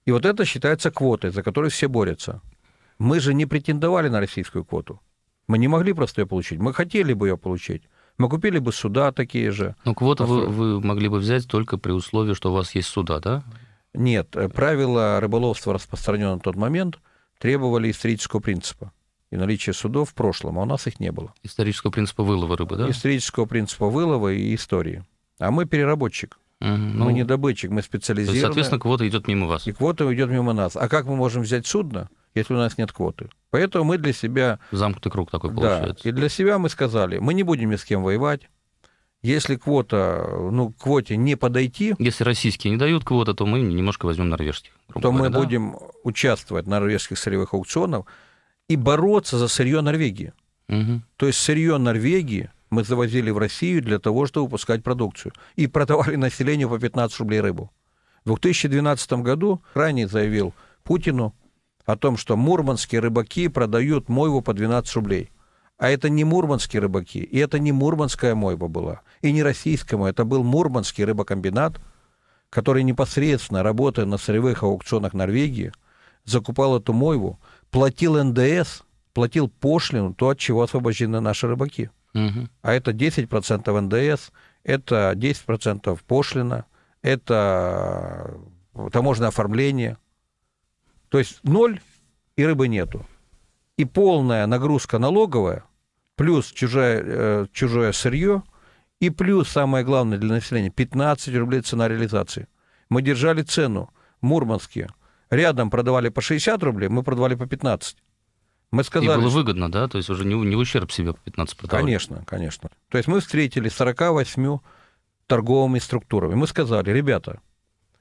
И 0.05 0.11
вот 0.11 0.27
это 0.27 0.45
считается 0.45 0.91
квотой, 0.91 1.31
за 1.31 1.45
которую 1.45 1.71
все 1.71 1.87
борются. 1.87 2.41
Мы 2.99 3.21
же 3.21 3.35
не 3.35 3.47
претендовали 3.47 4.09
на 4.09 4.19
российскую 4.19 4.65
квоту. 4.65 5.01
Мы 5.53 5.59
не 5.59 5.69
могли 5.69 5.93
просто 5.93 6.23
ее 6.23 6.27
получить. 6.27 6.61
Мы 6.61 6.73
хотели 6.73 7.13
бы 7.13 7.29
ее 7.29 7.37
получить. 7.37 7.83
Мы 8.17 8.31
купили 8.31 8.59
бы 8.59 8.73
суда 8.73 9.13
такие 9.13 9.51
же. 9.51 9.77
Ну, 9.85 9.95
квоту 9.95 10.25
вы, 10.25 10.47
вы 10.47 10.81
могли 10.81 11.09
бы 11.09 11.19
взять 11.19 11.47
только 11.47 11.77
при 11.77 11.93
условии, 11.93 12.33
что 12.33 12.53
у 12.53 12.55
вас 12.55 12.75
есть 12.75 12.89
суда, 12.89 13.21
да? 13.21 13.45
Нет, 13.93 14.35
э, 14.35 14.49
правила 14.49 15.21
рыболовства, 15.21 15.75
распространенные 15.75 16.37
на 16.37 16.41
тот 16.41 16.57
момент, 16.57 17.01
требовали 17.39 17.91
исторического 17.91 18.41
принципа 18.41 18.93
и 19.31 19.37
наличия 19.37 19.75
судов 19.75 20.09
в 20.09 20.15
прошлом, 20.15 20.59
а 20.59 20.63
у 20.63 20.65
нас 20.65 20.87
их 20.87 20.99
не 21.01 21.13
было. 21.13 21.35
Исторического 21.43 21.91
принципа 21.91 22.23
вылова 22.23 22.57
рыбы, 22.57 22.77
да? 22.77 22.89
Исторического 22.89 23.45
принципа 23.45 23.91
вылова 23.91 24.33
и 24.33 24.55
истории. 24.55 25.05
А 25.39 25.51
мы 25.51 25.67
переработчик, 25.67 26.39
Мгм. 26.61 26.99
Ну, 26.99 27.05
мы 27.07 27.13
не 27.13 27.25
добытчик, 27.25 27.71
мы 27.71 27.83
то 27.83 27.97
есть, 27.97 28.41
соответственно, 28.41 28.81
квота 28.81 29.07
идет 29.07 29.29
мимо 29.29 29.49
вас. 29.49 29.67
И 29.67 29.73
квота 29.73 30.11
идет 30.15 30.31
мимо 30.31 30.55
нас. 30.55 30.77
А 30.77 30.89
как 30.89 31.05
мы 31.05 31.17
можем 31.17 31.43
взять 31.43 31.67
судно, 31.67 32.09
если 32.35 32.55
у 32.55 32.59
нас 32.59 32.79
нет 32.79 32.93
квоты? 32.93 33.29
Поэтому 33.51 33.85
мы 33.85 33.99
для 33.99 34.13
себя, 34.13 34.59
Замкнутый 34.71 35.13
круг 35.13 35.31
такой 35.31 35.51
да, 35.51 35.57
получается. 35.57 36.09
и 36.09 36.13
для 36.13 36.29
себя 36.29 36.59
мы 36.59 36.69
сказали, 36.69 37.19
мы 37.19 37.35
не 37.35 37.43
будем 37.43 37.71
ни 37.71 37.77
с 37.77 37.85
кем 37.85 38.03
воевать. 38.03 38.49
Если 39.23 39.55
квота, 39.55 40.27
ну, 40.51 40.71
к 40.71 40.79
квоте 40.79 41.17
не 41.17 41.37
подойти, 41.37 41.95
Если 41.99 42.25
российские 42.25 42.73
не 42.73 42.77
дают 42.77 43.05
квоты, 43.05 43.35
то 43.35 43.47
мы 43.47 43.61
немножко 43.61 44.07
возьмем 44.07 44.29
норвежских. 44.31 44.73
то 45.01 45.13
мы 45.13 45.19
говоря, 45.19 45.31
да? 45.31 45.39
будем 45.39 45.77
участвовать 46.03 46.67
на 46.67 46.81
норвежских 46.81 47.19
сырьевых 47.19 47.55
аукционах 47.55 48.07
и 48.69 48.75
бороться 48.77 49.39
за 49.39 49.47
сырье 49.47 49.81
Норвегии. 49.81 50.33
Мгм. 50.67 51.05
То 51.17 51.27
есть 51.27 51.39
сырье 51.39 51.79
Норвегии 51.79 52.51
мы 52.71 52.83
завозили 52.85 53.31
в 53.31 53.39
Россию 53.39 53.83
для 53.83 53.99
того, 53.99 54.27
чтобы 54.27 54.47
выпускать 54.47 54.83
продукцию. 54.83 55.33
И 55.55 55.67
продавали 55.67 56.17
населению 56.17 56.69
по 56.69 56.79
15 56.79 57.19
рублей 57.21 57.41
рыбу. 57.41 57.71
В 58.25 58.29
2012 58.29 59.13
году 59.23 59.63
ранее 59.75 60.09
заявил 60.09 60.55
Путину 60.83 61.35
о 61.85 61.97
том, 61.97 62.17
что 62.17 62.37
мурманские 62.37 63.01
рыбаки 63.01 63.49
продают 63.49 64.09
мойву 64.09 64.43
по 64.43 64.53
12 64.53 64.95
рублей. 64.95 65.31
А 65.79 65.91
это 65.91 66.09
не 66.09 66.25
мурманские 66.25 66.81
рыбаки, 66.81 67.19
и 67.19 67.39
это 67.39 67.59
не 67.59 67.73
мурманская 67.73 68.35
мойва 68.35 68.69
была, 68.69 69.01
и 69.21 69.33
не 69.33 69.43
российская 69.43 69.97
мойва, 69.97 70.11
это 70.11 70.25
был 70.25 70.45
мурманский 70.45 71.05
рыбокомбинат, 71.05 71.81
который 72.51 72.85
непосредственно, 72.85 73.63
работая 73.63 74.05
на 74.07 74.19
сырьевых 74.19 74.63
аукционах 74.63 75.13
Норвегии, 75.13 75.73
закупал 76.25 76.79
эту 76.79 76.93
мойву, 76.93 77.41
платил 77.71 78.23
НДС, 78.23 78.83
платил 79.13 79.49
пошлину, 79.49 80.15
то, 80.15 80.29
от 80.29 80.39
чего 80.39 80.63
освобождены 80.63 81.21
наши 81.21 81.49
рыбаки. 81.49 81.91
Мгм. 82.15 82.51
А 82.61 82.75
это 82.75 82.93
10% 82.93 83.81
НДС, 83.81 84.31
это 84.65 85.15
10% 85.17 85.99
пошлина, 86.07 86.67
это 87.01 88.37
таможенное 88.93 89.29
оформление. 89.29 89.97
То 91.13 91.19
есть 91.19 91.41
ноль 91.45 91.79
и 92.37 92.45
рыбы 92.45 92.69
нету. 92.69 93.07
И 93.77 93.85
полная 93.85 94.47
нагрузка 94.47 94.99
налоговая, 94.99 95.63
плюс 96.17 96.47
чужое, 96.51 97.03
э, 97.05 97.47
чужое 97.53 97.93
сырье, 97.93 98.43
и 98.99 99.11
плюс, 99.11 99.49
самое 99.51 99.85
главное 99.85 100.17
для 100.17 100.31
населения, 100.31 100.71
15 100.71 101.37
рублей 101.37 101.61
цена 101.61 101.87
реализации. 101.89 102.49
Мы 102.89 103.03
держали 103.03 103.43
цену 103.43 103.91
мурманские. 104.23 104.89
Рядом 105.29 105.69
продавали 105.69 106.09
по 106.09 106.23
60 106.23 106.63
рублей, 106.63 106.89
мы 106.89 107.03
продавали 107.03 107.35
по 107.35 107.47
15. 107.47 107.99
Мы 108.71 108.81
И 108.81 108.85
сказали, 108.85 109.21
было 109.21 109.29
что- 109.29 109.39
выгодно, 109.39 109.71
да? 109.71 109.89
То 109.89 109.99
есть 109.99 110.09
уже 110.09 110.25
не, 110.25 110.35
не 110.35 110.57
в 110.57 110.61
ущерб 110.61 110.91
себе 110.91 111.13
по 111.13 111.21
15 111.21 111.59
продавали. 111.59 111.85
Конечно, 111.85 112.25
конечно. 112.27 112.71
То 112.89 112.97
есть 112.97 113.07
мы 113.07 113.21
встретили 113.21 113.69
48 113.69 114.61
торговыми 115.27 115.79
структурами. 115.79 116.35
Мы 116.37 116.47
сказали, 116.47 116.91
ребята, 116.91 117.41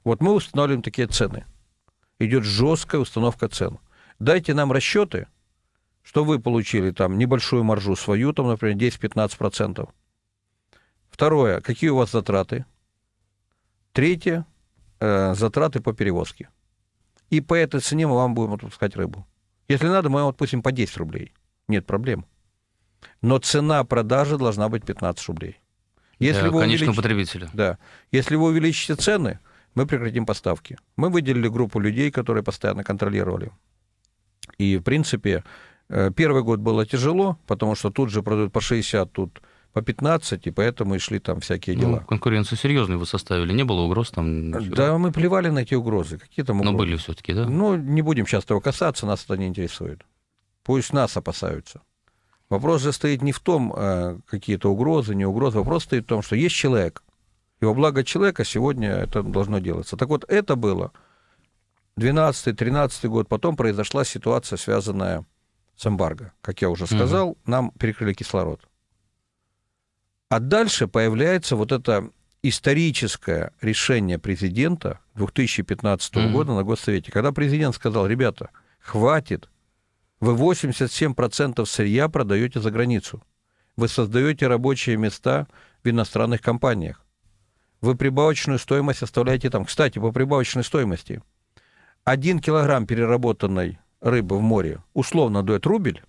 вот 0.02 0.22
мы 0.22 0.32
устанавливаем 0.32 0.82
такие 0.82 1.08
цены. 1.08 1.44
Идет 2.22 2.44
жесткая 2.44 3.00
установка 3.00 3.48
цен. 3.48 3.80
Дайте 4.20 4.54
нам 4.54 4.70
расчеты, 4.70 5.26
что 6.04 6.22
вы 6.22 6.38
получили 6.38 6.92
там 6.92 7.18
небольшую 7.18 7.64
маржу 7.64 7.96
свою, 7.96 8.32
там, 8.32 8.46
например, 8.46 8.76
10-15%. 8.76 9.88
Второе, 11.10 11.60
какие 11.60 11.90
у 11.90 11.96
вас 11.96 12.12
затраты? 12.12 12.64
Третье, 13.92 14.46
э, 15.00 15.34
затраты 15.34 15.80
по 15.80 15.92
перевозке. 15.92 16.48
И 17.28 17.40
по 17.40 17.54
этой 17.54 17.80
цене 17.80 18.06
мы 18.06 18.14
вам 18.14 18.34
будем 18.34 18.52
отпускать 18.52 18.94
рыбу. 18.94 19.26
Если 19.66 19.88
надо, 19.88 20.08
мы 20.08 20.20
вам 20.20 20.28
отпустим 20.28 20.62
по 20.62 20.70
10 20.70 20.96
рублей. 20.98 21.32
Нет 21.66 21.86
проблем. 21.86 22.24
Но 23.20 23.38
цена 23.38 23.82
продажи 23.82 24.38
должна 24.38 24.68
быть 24.68 24.84
15 24.84 25.26
рублей. 25.26 25.58
Если 26.20 26.42
Для 26.42 26.50
вы 26.52 26.60
увеличите- 26.64 26.94
потребителя. 26.94 27.50
да. 27.52 27.78
Если 28.12 28.36
вы 28.36 28.44
увеличите 28.44 28.94
цены, 28.94 29.40
мы 29.74 29.86
прекратим 29.86 30.26
поставки. 30.26 30.76
Мы 30.96 31.08
выделили 31.10 31.48
группу 31.48 31.80
людей, 31.80 32.10
которые 32.10 32.42
постоянно 32.42 32.84
контролировали. 32.84 33.50
И, 34.58 34.76
в 34.76 34.82
принципе, 34.82 35.44
э, 35.88 36.10
первый 36.14 36.42
год 36.42 36.60
было 36.60 36.84
тяжело, 36.86 37.38
потому 37.46 37.74
что 37.74 37.90
тут 37.90 38.10
же 38.10 38.22
продают 38.22 38.52
по 38.52 38.60
60, 38.60 39.12
тут 39.12 39.40
по 39.72 39.80
15, 39.80 40.46
и 40.46 40.50
поэтому 40.50 40.94
и 40.94 40.98
шли 40.98 41.18
там 41.18 41.40
всякие 41.40 41.76
Ну, 41.76 41.82
дела. 41.82 41.98
конкуренцию 42.08 42.58
серьезную 42.58 42.98
вы 42.98 43.06
составили, 43.06 43.52
не 43.54 43.64
было 43.64 43.80
угроз 43.82 44.10
там? 44.10 44.50
ничего? 44.50 44.74
да, 44.76 44.98
мы 44.98 45.10
плевали 45.12 45.48
на 45.48 45.60
эти 45.60 45.74
угрозы. 45.74 46.18
Какие 46.18 46.44
там 46.44 46.58
Но 46.58 46.62
угрозы? 46.72 46.78
были 46.78 46.96
все-таки, 46.96 47.32
да? 47.32 47.46
Ну, 47.48 47.76
не 47.76 48.02
будем 48.02 48.26
сейчас 48.26 48.44
этого 48.44 48.60
касаться, 48.60 49.06
нас 49.06 49.24
это 49.24 49.36
не 49.38 49.46
интересует. 49.46 50.02
Пусть 50.62 50.92
нас 50.92 51.16
опасаются. 51.16 51.80
Вопрос 52.50 52.82
же 52.82 52.92
стоит 52.92 53.22
не 53.22 53.32
в 53.32 53.40
том, 53.40 53.72
э, 53.74 54.18
какие-то 54.26 54.70
угрозы, 54.70 55.14
не 55.14 55.24
угрозы. 55.24 55.56
Вопрос 55.58 55.84
стоит 55.84 56.04
в 56.04 56.08
том, 56.08 56.20
что 56.20 56.36
есть 56.36 56.54
человек. 56.54 57.02
И 57.62 57.64
во 57.64 57.74
благо 57.74 58.02
человека 58.02 58.44
сегодня 58.44 58.90
это 58.90 59.22
должно 59.22 59.60
делаться. 59.60 59.96
Так 59.96 60.08
вот, 60.08 60.24
это 60.26 60.56
было 60.56 60.90
12-13 61.96 63.06
год. 63.08 63.28
Потом 63.28 63.54
произошла 63.54 64.04
ситуация, 64.04 64.56
связанная 64.56 65.24
с 65.76 65.86
эмбарго. 65.86 66.32
Как 66.40 66.60
я 66.60 66.68
уже 66.70 66.88
сказал, 66.88 67.38
нам 67.46 67.70
перекрыли 67.78 68.14
кислород. 68.14 68.60
А 70.28 70.40
дальше 70.40 70.88
появляется 70.88 71.54
вот 71.54 71.70
это 71.70 72.10
историческое 72.42 73.52
решение 73.60 74.18
президента 74.18 74.98
2015 75.14 76.16
Мгм. 76.16 76.32
года 76.32 76.54
на 76.54 76.64
Госсовете, 76.64 77.12
когда 77.12 77.30
президент 77.30 77.76
сказал, 77.76 78.08
ребята, 78.08 78.50
хватит, 78.80 79.48
вы 80.18 80.34
87% 80.34 81.64
сырья 81.64 82.08
продаете 82.08 82.58
за 82.60 82.72
границу, 82.72 83.22
вы 83.76 83.86
создаете 83.86 84.48
рабочие 84.48 84.96
места 84.96 85.46
в 85.84 85.88
иностранных 85.88 86.40
компаниях, 86.40 87.04
вы 87.82 87.94
прибавочную 87.96 88.58
стоимость 88.58 89.02
оставляете 89.02 89.50
там. 89.50 89.64
Кстати, 89.64 89.98
по 89.98 90.12
прибавочной 90.12 90.64
стоимости, 90.64 91.20
один 92.04 92.38
килограмм 92.38 92.86
переработанной 92.86 93.78
рыбы 94.00 94.38
в 94.38 94.40
море 94.40 94.78
условно 94.94 95.42
дает 95.42 95.66
рубль, 95.66 96.00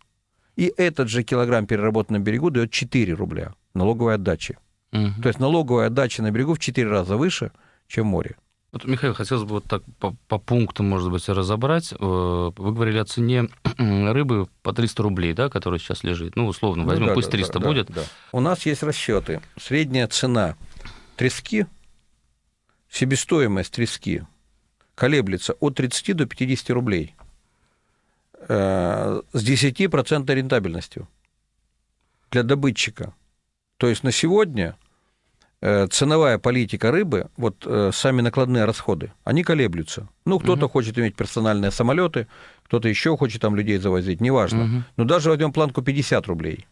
и 0.56 0.72
этот 0.78 1.10
же 1.10 1.24
килограмм 1.24 1.66
переработанный 1.66 2.20
на 2.20 2.24
берегу 2.24 2.52
дает 2.52 2.72
4 2.72 3.14
рубля 3.14 3.54
налоговой 3.74 4.16
отдачи. 4.16 4.58
Мгм. 4.92 5.22
То 5.22 5.28
есть 5.28 5.40
налоговая 5.40 5.88
отдача 5.88 6.22
на 6.22 6.32
берегу 6.32 6.54
в 6.54 6.60
4 6.60 6.88
раза 6.88 7.18
выше, 7.18 7.52
чем 7.88 8.06
в 8.06 8.10
море. 8.12 8.36
Вот, 8.72 8.86
Михаил, 8.86 9.14
хотелось 9.14 9.44
бы 9.44 9.50
вот 9.56 9.66
так 9.66 9.84
по, 10.00 10.16
по 10.28 10.40
пунктам, 10.40 10.90
может 10.90 11.12
быть, 11.12 11.28
разобрать. 11.30 11.92
Э, 11.94 11.96
Вы 12.00 12.74
говорили 12.74 12.98
о 12.98 13.06
цене 13.06 13.48
рыбы 13.78 14.48
по 14.64 14.74
300 14.74 15.04
рублей, 15.04 15.34
да, 15.34 15.50
которая 15.50 15.80
сейчас 15.80 16.04
лежит. 16.04 16.36
Ну, 16.36 16.48
условно, 16.48 16.84
возьмем, 16.84 17.04
Ну 17.04 17.10
да, 17.10 17.14
пусть 17.14 17.28
да, 17.28 17.38
300 17.38 17.60
да, 17.60 17.68
будет. 17.68 17.88
да, 17.88 17.94
да. 17.96 18.02
У 18.32 18.40
нас 18.40 18.66
есть 18.66 18.82
расчеты. 18.82 19.42
Средняя 19.60 20.08
цена 20.08 20.56
трески, 21.15 21.65
себестоимость 22.89 23.73
трески 23.73 24.23
колеблется 24.95 25.54
от 25.54 25.76
30 25.76 26.15
до 26.15 26.26
50 26.26 26.69
рублей 26.71 27.15
э, 28.47 29.21
с 29.34 29.43
10% 29.43 30.34
рентабельностью 30.34 31.08
для 32.32 32.43
добытчика. 32.43 33.13
То 33.78 33.88
есть 33.88 34.04
на 34.04 34.12
сегодня 34.12 34.76
э, 35.62 35.88
ценовая 35.88 36.38
политика 36.38 36.91
рыбы, 36.91 37.30
вот 37.38 37.63
э, 37.65 37.91
сами 37.93 38.21
накладные 38.21 38.65
расходы, 38.65 39.12
они 39.23 39.43
колеблются. 39.43 40.08
Ну, 40.26 40.39
кто-то 40.39 40.69
хочет 40.69 40.97
иметь 40.97 41.15
персональные 41.15 41.71
самолеты, 41.71 42.28
кто-то 42.65 42.88
еще 42.88 43.17
хочет 43.17 43.41
там 43.41 43.56
людей 43.56 43.78
завозить, 43.78 44.21
неважно. 44.21 44.65
Мгм. 44.65 44.86
Но 44.97 45.04
даже 45.04 45.30
возьмем 45.30 45.52
планку 45.52 45.82
50 45.82 46.28
рублей. 46.28 46.67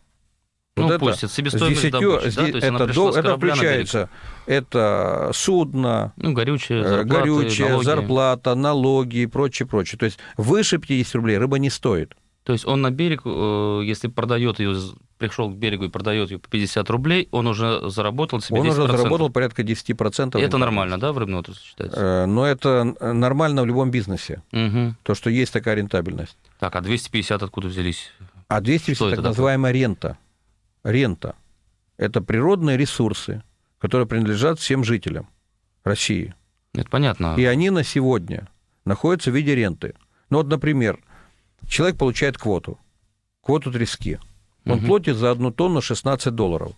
Ну, 0.78 0.88
Вот 0.88 1.00
пусть, 1.00 1.18
это 1.24 1.28
себестоимость 1.34 1.80
с 1.80 1.84
10, 1.84 1.92
добычи, 1.92 2.08
да, 2.36 2.42
то 2.46 2.56
есть 2.56 2.64
она 2.68 2.76
это, 2.78 2.86
пришла 2.86 3.06
до- 3.06 3.12
с 3.12 3.16
это 3.18 3.28
корабля 3.28 3.56
на 3.56 3.62
берег. 3.62 3.88
включается, 3.88 4.10
это 4.46 5.32
судно, 5.34 6.14
Ну, 6.16 6.32
горючее, 6.34 6.80
э, 6.80 6.88
зарплаты, 6.88 7.10
горючее, 7.10 7.68
налоги. 7.70 7.86
зарплата, 7.86 8.56
налоги 8.56 9.18
и 9.18 9.26
прочее, 9.26 9.68
прочее. 9.68 10.00
То 10.00 10.06
есть 10.06 10.18
выше 10.38 10.78
50 10.78 11.16
рублей 11.16 11.38
рыба 11.38 11.58
не 11.60 11.70
стоит. 11.70 12.16
То 12.46 12.54
есть 12.54 12.66
он 12.66 12.82
на 12.82 12.90
берег, 12.90 13.22
э, 13.26 13.82
если 13.84 14.08
продает 14.08 14.60
ее, 14.60 14.74
пришел 15.18 15.50
к 15.50 15.56
берегу 15.56 15.84
и 15.84 15.90
продает 15.90 16.32
ее 16.32 16.40
по 16.40 16.48
50 16.50 16.90
рублей, 16.90 17.28
он 17.32 17.48
уже 17.48 17.90
заработал 17.90 18.40
себе 18.40 18.60
Он 18.62 18.66
10%. 18.66 18.70
уже 18.90 18.98
заработал 18.98 19.30
порядка 19.30 19.64
10%. 19.64 20.40
И 20.40 20.42
это 20.42 20.58
нормально, 20.58 20.98
да, 20.98 21.12
в 21.12 21.18
рыбной 21.18 21.40
отрасли 21.42 21.62
считается? 21.66 22.00
Э, 22.00 22.26
Но 22.28 22.46
это 22.48 22.96
нормально 23.02 23.64
в 23.64 23.66
любом 23.66 23.92
бизнесе, 23.92 24.42
Мгм. 24.54 24.96
то, 25.04 25.16
что 25.16 25.30
есть 25.30 25.52
такая 25.52 25.76
рентабельность. 25.76 26.38
Так, 26.60 26.74
а 26.78 26.82
250 26.82 27.44
откуда 27.44 27.68
взялись? 27.68 28.10
А 28.48 28.62
200 28.62 28.94
Что 28.94 29.06
так 29.10 29.14
это 29.14 29.22
такое? 29.24 29.30
называемая 29.32 29.74
рента. 29.74 30.18
Рента– 30.84 31.36
это 31.98 32.22
природные 32.22 32.78
ресурсы, 32.78 33.44
которые 33.80 34.08
принадлежат 34.08 34.60
всем 34.60 34.84
жителям 34.84 35.28
России. 35.84 36.34
Это 36.74 36.90
понятно. 36.90 37.36
И 37.38 37.44
они 37.46 37.70
на 37.70 37.84
сегодня 37.84 38.48
находятся 38.86 39.32
в 39.32 39.36
виде 39.36 39.56
ренты. 39.56 39.94
Ну 40.30 40.38
вот, 40.38 40.48
например, 40.48 41.00
человек 41.68 41.98
получает 41.98 42.38
квоту, 42.38 42.80
квоту 43.42 43.72
трески. 43.72 44.20
Он 44.66 44.78
Мгм. 44.78 44.88
платит 44.88 45.18
за 45.18 45.32
одну 45.32 45.52
тонну 45.52 45.82
16 45.82 46.34
долларов. 46.36 46.74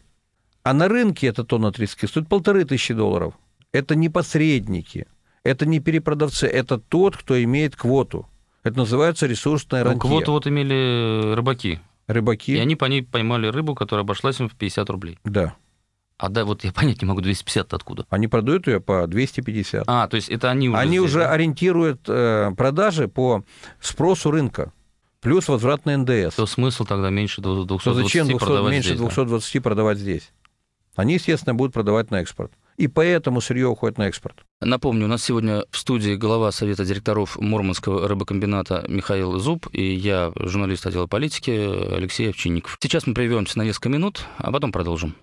А 0.64 0.74
на 0.74 0.88
рынке 0.88 1.28
эта 1.28 1.44
тонна 1.44 1.72
трески 1.72 2.08
стоит 2.08 2.28
полторы 2.30 2.64
тысячи 2.66 2.94
долларов. 2.94 3.34
Это 3.74 3.96
не 3.96 4.08
посредники, 4.10 5.08
это 5.44 5.66
не 5.66 5.80
перепродавцы, 5.80 6.48
это 6.48 6.78
тот, 6.78 7.18
кто 7.18 7.42
имеет 7.44 7.76
квоту. 7.76 8.26
Это 8.64 8.78
называется 8.78 9.28
ресурсная 9.28 9.84
Ну, 9.84 9.90
рантье. 9.92 10.10
квоту 10.10 10.32
вот 10.32 10.48
имели 10.48 11.34
рыбаки. 11.36 11.80
Рыбаки, 12.08 12.54
И 12.56 12.60
они 12.60 12.76
по 12.76 12.86
ней 12.86 13.04
поймали 13.04 13.48
рыбу, 13.48 13.76
которая 13.76 14.04
обошлась 14.04 14.40
им 14.40 14.50
в 14.50 14.56
50 14.56 14.90
рублей. 14.90 15.20
да, 15.24 15.56
А 16.18 16.30
да, 16.30 16.44
вот 16.46 16.64
я 16.64 16.72
понять 16.74 17.02
не 17.02 17.08
могу, 17.08 17.22
250 17.22 17.74
откуда? 17.74 18.06
они 18.10 18.28
продают 18.28 18.68
ее 18.68 18.80
по 18.80 19.08
250. 19.08 19.84
А, 19.88 20.08
то 20.08 20.16
есть 20.16 20.30
это 20.30 20.50
они 20.52 20.70
уже 20.70 20.78
Они 20.78 20.98
здесь, 20.98 21.10
уже 21.10 21.20
да? 21.20 21.32
ориентируют 21.32 22.02
э, 22.08 22.52
продажи 22.58 23.08
по 23.08 23.44
спросу 23.80 24.32
рынка, 24.32 24.72
плюс 25.22 25.48
возвратный 25.48 25.96
НДС. 25.98 26.36
То 26.36 26.46
смысл 26.46 26.86
тогда 26.86 27.10
меньше 27.10 27.42
220 27.42 27.84
то 27.86 27.94
зачем 27.94 28.28
200 28.28 28.40
продавать 28.44 28.72
меньше 28.74 28.90
здесь, 28.90 29.00
да? 29.00 29.06
220 29.06 29.64
продавать 29.64 29.98
здесь? 29.98 30.32
Они, 30.96 31.14
естественно, 31.16 31.56
будут 31.56 31.74
продавать 31.74 32.12
на 32.12 32.22
экспорт. 32.22 32.52
И 32.78 32.88
поэтому 32.88 33.42
сырье 33.42 33.68
уходит 33.68 33.98
на 33.98 34.08
экспорт. 34.08 34.44
Напомню, 34.62 35.06
у 35.06 35.10
нас 35.10 35.24
сегодня 35.24 35.64
в 35.70 35.78
студии 35.78 36.16
глава 36.16 36.52
Совета 36.52 36.86
директоров 36.86 37.38
Мурманского 37.40 38.08
рыбокомбината 38.08 38.86
Михаил 38.88 39.38
Зуб 39.40 39.68
и 39.72 39.94
я, 39.94 40.32
журналист 40.36 40.86
отдела 40.86 41.08
политики 41.08 41.52
Алексей 41.52 42.30
Овчинников. 42.30 42.78
Сейчас 42.82 43.06
мы 43.06 43.14
прервемся 43.14 43.58
на 43.58 43.64
несколько 43.64 43.90
минут, 43.90 44.26
а 44.38 44.52
потом 44.52 44.72
продолжим. 44.72 45.16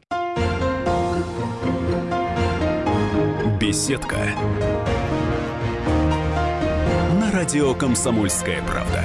Беседка. 3.60 4.34
На 7.20 7.30
радио 7.32 7.74
«Комсомольская 7.74 8.62
правда». 8.62 9.04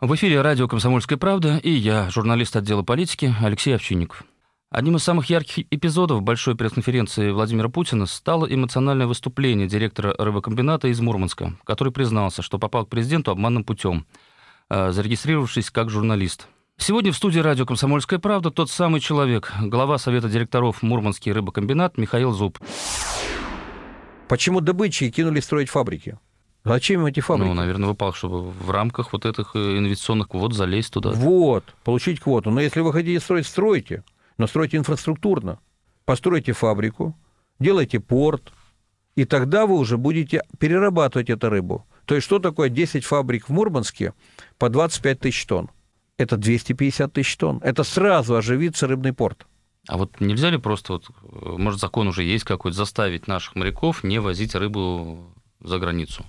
В 0.00 0.14
эфире 0.14 0.42
радио 0.42 0.68
«Комсомольская 0.68 1.18
правда» 1.18 1.56
и 1.56 1.72
я, 1.72 2.08
журналист 2.08 2.54
отдела 2.54 2.84
политики 2.84 3.34
Алексей 3.42 3.74
Овчинников. 3.74 4.22
Одним 4.70 4.94
из 4.94 5.02
самых 5.02 5.28
ярких 5.28 5.66
эпизодов 5.72 6.22
большой 6.22 6.54
пресс-конференции 6.54 7.32
Владимира 7.32 7.68
Путина 7.68 8.06
стало 8.06 8.46
эмоциональное 8.46 9.08
выступление 9.08 9.66
директора 9.66 10.14
рыбокомбината 10.16 10.86
из 10.86 11.00
Мурманска, 11.00 11.54
который 11.64 11.92
признался, 11.92 12.42
что 12.42 12.60
попал 12.60 12.86
к 12.86 12.90
президенту 12.90 13.32
обманным 13.32 13.64
путем, 13.64 14.06
э, 14.70 14.92
зарегистрировавшись 14.92 15.70
как 15.70 15.90
журналист. 15.90 16.46
Сегодня 16.76 17.10
в 17.10 17.16
студии 17.16 17.40
радио 17.40 17.66
«Комсомольская 17.66 18.20
правда» 18.20 18.52
тот 18.52 18.70
самый 18.70 19.00
человек, 19.00 19.52
глава 19.60 19.98
Совета 19.98 20.28
директоров 20.28 20.80
Мурманский 20.80 21.32
рыбокомбинат 21.32 21.98
Михаил 21.98 22.30
Зуб. 22.30 22.60
Почему 24.28 24.60
добытчики 24.60 25.10
кинули 25.10 25.40
строить 25.40 25.70
фабрики? 25.70 26.18
Зачем 26.64 27.00
им 27.00 27.06
эти 27.06 27.20
фабрики? 27.20 27.48
Ну, 27.48 27.54
наверное, 27.54 27.88
выпал, 27.88 28.12
чтобы 28.12 28.50
в 28.50 28.70
рамках 28.70 29.12
вот 29.12 29.24
этих 29.24 29.54
э, 29.54 29.78
инвестиционных 29.78 30.28
квот 30.28 30.54
залезть 30.54 30.92
туда. 30.92 31.10
Вот, 31.10 31.64
получить 31.84 32.20
квоту. 32.20 32.50
Но 32.50 32.60
если 32.60 32.80
вы 32.80 32.92
хотите 32.92 33.20
строить, 33.20 33.46
стройте. 33.46 34.04
Но 34.36 34.46
стройте 34.46 34.76
инфраструктурно. 34.76 35.60
Постройте 36.04 36.52
фабрику, 36.52 37.16
делайте 37.58 38.00
порт, 38.00 38.52
и 39.14 39.24
тогда 39.24 39.66
вы 39.66 39.76
уже 39.76 39.98
будете 39.98 40.42
перерабатывать 40.58 41.28
эту 41.28 41.50
рыбу. 41.50 41.86
То 42.04 42.14
есть 42.14 42.24
что 42.24 42.38
такое 42.38 42.68
10 42.68 43.04
фабрик 43.04 43.48
в 43.48 43.52
Мурманске 43.52 44.14
по 44.58 44.68
25 44.68 45.20
тысяч 45.20 45.44
тонн? 45.44 45.70
Это 46.16 46.36
250 46.36 47.12
тысяч 47.12 47.36
тонн. 47.36 47.60
Это 47.62 47.84
сразу 47.84 48.36
оживится 48.36 48.86
рыбный 48.86 49.12
порт. 49.12 49.46
А 49.88 49.96
вот 49.96 50.20
нельзя 50.20 50.50
ли 50.50 50.58
просто, 50.58 50.94
вот, 50.94 51.08
э, 51.08 51.56
может, 51.58 51.80
закон 51.80 52.08
уже 52.08 52.22
есть 52.22 52.44
какой-то, 52.44 52.76
заставить 52.76 53.26
наших 53.26 53.56
моряков 53.56 54.04
не 54.04 54.18
возить 54.18 54.54
рыбу 54.54 55.34
за 55.60 55.78
границу? 55.78 56.24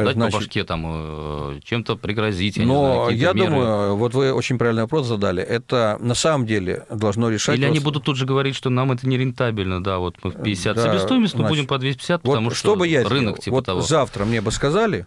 Э, 0.00 0.04
Дать 0.06 0.14
значит, 0.14 0.32
по 0.34 0.38
башке 0.40 0.64
там, 0.64 0.82
э, 0.86 1.60
чем-то 1.64 1.96
пригрозить, 1.96 2.56
я 2.56 2.64
не 2.64 2.68
Но 2.72 2.80
знаю, 2.80 3.04
какие-то 3.06 3.24
я 3.26 3.32
меры. 3.32 3.50
думаю, 3.50 3.96
вот 3.96 4.14
вы 4.14 4.32
очень 4.32 4.58
правильный 4.58 4.82
вопрос 4.82 5.06
задали. 5.06 5.42
Это 5.42 5.96
на 6.00 6.14
самом 6.14 6.46
деле 6.46 6.86
должно 6.90 7.28
решать... 7.28 7.58
Или 7.58 7.66
они 7.66 7.78
вас- 7.78 7.84
будут 7.84 8.04
тут 8.04 8.16
же 8.16 8.26
говорить, 8.26 8.54
что 8.56 8.70
нам 8.70 8.92
это 8.92 9.06
не 9.08 9.18
рентабельно, 9.18 9.82
да, 9.82 9.98
вот 9.98 10.16
мы 10.22 10.30
в 10.30 10.42
50 10.42 10.76
Да, 10.76 10.82
себестоимость, 10.92 11.34
мы 11.34 11.40
значит, 11.40 11.56
будем 11.56 11.66
по 11.66 11.78
250, 11.78 12.22
Вот 12.24 12.30
потому 12.32 12.50
что 12.50 12.74
что 12.76 12.84
я 12.84 13.00
рынок 13.02 13.12
сделал? 13.12 13.36
типа 13.36 13.54
вот 13.56 13.66
того. 13.66 13.80
завтра 13.82 14.24
мне 14.24 14.40
бы 14.40 14.50
сказали, 14.52 15.06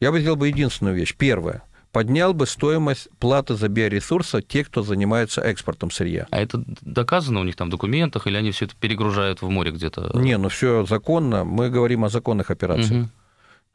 я 0.00 0.10
бы 0.12 0.20
сделал 0.20 0.36
бы 0.36 0.48
единственную 0.48 0.94
вещь. 0.96 1.14
Первое. 1.16 1.62
Поднял 1.92 2.34
бы 2.34 2.46
стоимость 2.46 3.08
платы 3.18 3.54
за 3.54 3.68
биоресурсы 3.68 4.42
те, 4.42 4.64
кто 4.64 4.82
занимается 4.82 5.40
экспортом 5.40 5.90
сырья. 5.90 6.26
А 6.30 6.38
это 6.42 6.62
доказано 6.82 7.40
у 7.40 7.44
них 7.44 7.56
там 7.56 7.68
в 7.68 7.70
документах, 7.70 8.26
или 8.26 8.36
они 8.36 8.50
все 8.50 8.66
это 8.66 8.74
перегружают 8.78 9.40
в 9.40 9.48
море 9.48 9.70
где-то? 9.70 10.10
Не, 10.14 10.36
ну 10.36 10.50
все 10.50 10.84
законно. 10.84 11.44
Мы 11.44 11.70
говорим 11.70 12.04
о 12.04 12.10
законных 12.10 12.50
операциях. 12.50 12.90
Мгм. 12.90 13.10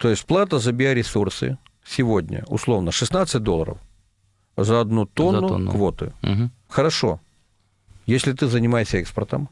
То 0.02 0.08
есть 0.10 0.26
плата 0.26 0.58
за 0.58 0.72
биоресурсы 0.72 1.58
сегодня, 1.84 2.42
условно, 2.48 2.90
16 2.90 3.40
долларов 3.40 3.78
за 4.56 4.80
одну 4.80 5.06
тонну, 5.06 5.46
тонну. 5.46 5.70
квоты. 5.70 6.12
Мгм. 6.22 6.50
Хорошо. 6.68 7.20
Если 8.04 8.32
ты 8.32 8.48
занимаешься 8.48 8.98
экспортом, 8.98 9.48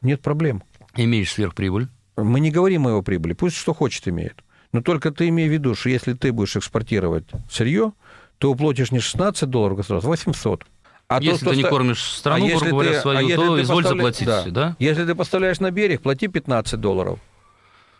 нет 0.00 0.20
проблем. 0.22 0.62
Имеешь 0.94 1.32
сверхприбыль. 1.32 1.88
Мы 2.16 2.38
не 2.38 2.52
говорим 2.52 2.86
о 2.86 2.90
его 2.90 3.02
прибыли, 3.02 3.32
пусть 3.32 3.56
что 3.56 3.74
хочет 3.74 4.06
имеет. 4.06 4.44
Но 4.70 4.80
только 4.80 5.10
ты 5.10 5.26
имей 5.28 5.48
в 5.48 5.52
виду, 5.52 5.74
что 5.74 5.88
если 5.88 6.12
ты 6.12 6.30
будешь 6.32 6.54
экспортировать 6.54 7.24
сырье, 7.50 7.94
то 8.38 8.52
уплатишь 8.52 8.92
не 8.92 9.00
16 9.00 9.50
долларов 9.50 9.78
государству, 9.78 10.08
а 10.08 10.12
800. 10.12 10.66
А 11.08 11.18
то, 11.18 11.24
если 11.24 11.46
что 11.46 11.50
ты 11.50 11.56
не 11.56 11.64
кормишь 11.64 12.00
страну, 12.00 12.44
а 12.46 12.48
грубо 12.48 12.54
если 12.64 12.70
говоря, 12.70 12.90
ты- 12.92 12.96
а 12.98 13.02
свою, 13.02 13.26
если 13.28 13.34
то 13.44 13.56
ты 13.56 13.62
изволь 13.62 13.84
заплатить, 13.84 14.26
да. 14.28 14.44
да? 14.46 14.76
Если 14.78 15.04
ты 15.04 15.16
поставляешь 15.16 15.58
на 15.58 15.72
берег, 15.72 16.00
плати 16.00 16.28
15 16.28 16.80
долларов. 16.80 17.18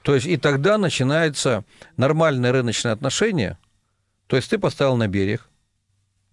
То 0.05 0.15
есть 0.15 0.27
и 0.27 0.37
тогда 0.37 0.77
начинается 0.77 1.65
нормальное 1.97 2.53
рыночное 2.53 2.93
отношение. 2.93 3.57
То 4.27 4.37
есть 4.37 4.51
ты 4.51 4.59
поставил 4.59 4.97
на 4.97 5.09
берег, 5.09 5.49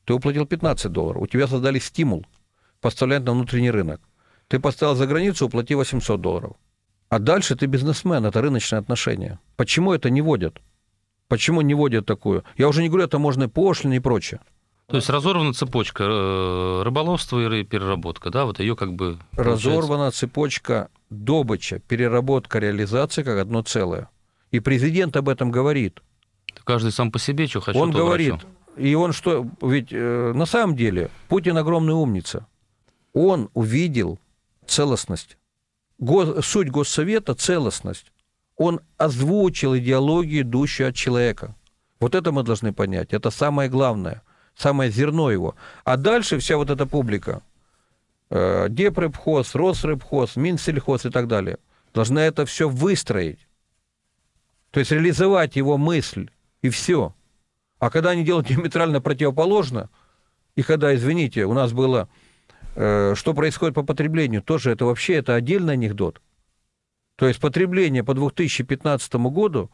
ты 0.04 0.14
уплатил 0.14 0.46
15 0.46 0.92
долларов, 0.92 1.22
у 1.22 1.28
тебя 1.28 1.48
создали 1.48 1.80
стимул 1.80 2.26
поставлять 2.82 3.24
на 3.24 3.32
внутренний 3.32 3.72
рынок. 3.72 4.02
Ты 4.50 4.60
поставил 4.60 4.96
за 4.96 5.08
границу, 5.08 5.46
уплати 5.46 5.74
800 5.74 6.20
долларов. 6.20 6.58
А 7.08 7.20
дальше 7.20 7.56
ты 7.56 7.66
бизнесмен, 7.66 8.26
это 8.26 8.42
рыночное 8.42 8.80
отношение. 8.80 9.40
Почему 9.56 9.94
это 9.94 10.10
не 10.10 10.22
вводят? 10.22 10.60
Почему 11.30 11.62
не 11.62 11.74
вводят 11.74 12.06
такую? 12.06 12.44
Я 12.58 12.68
уже 12.68 12.82
не 12.82 12.90
говорю 12.90 13.06
о 13.06 13.08
таможенной 13.08 13.48
пошлине 13.48 13.98
и 13.98 14.00
прочее. 14.02 14.42
То 14.92 14.98
есть 14.98 15.10
разорвана 15.10 15.54
цепочка 15.54 16.04
э, 16.04 16.82
рыболовства 16.84 17.40
и 17.40 17.64
переработка, 17.64 18.30
да, 18.30 18.46
вот 18.46 18.60
ее 18.60 18.76
как 18.76 18.94
бы... 18.94 19.18
получается- 19.36 19.70
Разорвана 19.70 20.12
цепочка 20.12 20.90
добыча, 21.10 21.80
переработка, 21.80 22.60
реализация 22.60 23.24
как 23.24 23.40
одно 23.40 23.62
целое. 23.64 24.10
И 24.52 24.60
президент 24.60 25.16
об 25.18 25.30
этом 25.30 25.50
говорит. 25.52 26.02
Каждый 26.64 26.92
сам 26.92 27.12
по 27.12 27.20
себе, 27.20 27.48
что 27.48 27.62
хочу, 27.62 27.80
он 27.80 27.92
говорит, 27.92 28.32
врачу. 28.34 28.48
и 28.78 28.94
он 28.94 29.14
что, 29.14 29.48
ведь 29.62 29.88
э, 29.92 30.34
на 30.36 30.46
самом 30.46 30.76
деле 30.76 31.10
Путин 31.30 31.58
огромный 31.58 31.94
умница. 31.94 32.46
Он 33.14 33.50
увидел 33.54 34.20
целостность. 34.68 35.38
Го- 36.00 36.42
суть 36.42 36.70
Госсовета– 36.70 37.34
целостность. 37.36 38.12
Он 38.58 38.80
озвучил 38.98 39.76
идеологию, 39.78 40.42
идущую 40.42 40.90
от 40.90 40.96
человека. 40.96 41.56
Вот 42.00 42.16
это 42.16 42.32
мы 42.32 42.44
должны 42.44 42.74
понять. 42.74 43.14
Это 43.14 43.32
самое 43.32 43.70
главное, 43.70 44.22
самое 44.62 44.92
зерно 44.92 45.32
его. 45.32 45.56
А 45.84 45.98
дальше 45.98 46.38
вся 46.38 46.58
вот 46.58 46.70
эта 46.70 46.86
публика, 46.86 47.42
э, 48.30 48.68
Депрыбхоз, 48.70 49.56
Росрыбхоз, 49.56 50.36
Минсельхоз 50.36 51.06
и 51.06 51.10
так 51.10 51.28
далее, 51.28 51.58
должна 51.94 52.24
это 52.24 52.46
все 52.46 52.70
выстроить. 52.70 53.48
То 54.72 54.80
есть 54.80 54.92
реализовать 54.92 55.56
его 55.56 55.78
мысль, 55.78 56.30
и 56.62 56.70
все. 56.70 57.14
А 57.80 57.90
когда 57.90 58.12
они 58.12 58.24
делают 58.24 58.48
диаметрально 58.50 59.02
противоположно, 59.02 59.90
и 60.56 60.64
когда, 60.64 60.94
извините, 60.96 61.46
у 61.46 61.54
нас 61.54 61.74
было, 61.74 62.08
э, 62.76 63.14
что 63.16 63.34
происходит 63.34 63.76
по 63.76 63.84
потреблению, 63.84 64.42
тоже 64.42 64.72
это 64.72 64.86
вообще 64.86 65.16
это 65.16 65.36
отдельный 65.36 65.74
анекдот. 65.74 66.22
То 67.16 67.28
есть 67.28 67.40
потребление 67.40 68.04
по 68.04 68.14
2015 68.14 69.14
году 69.30 69.70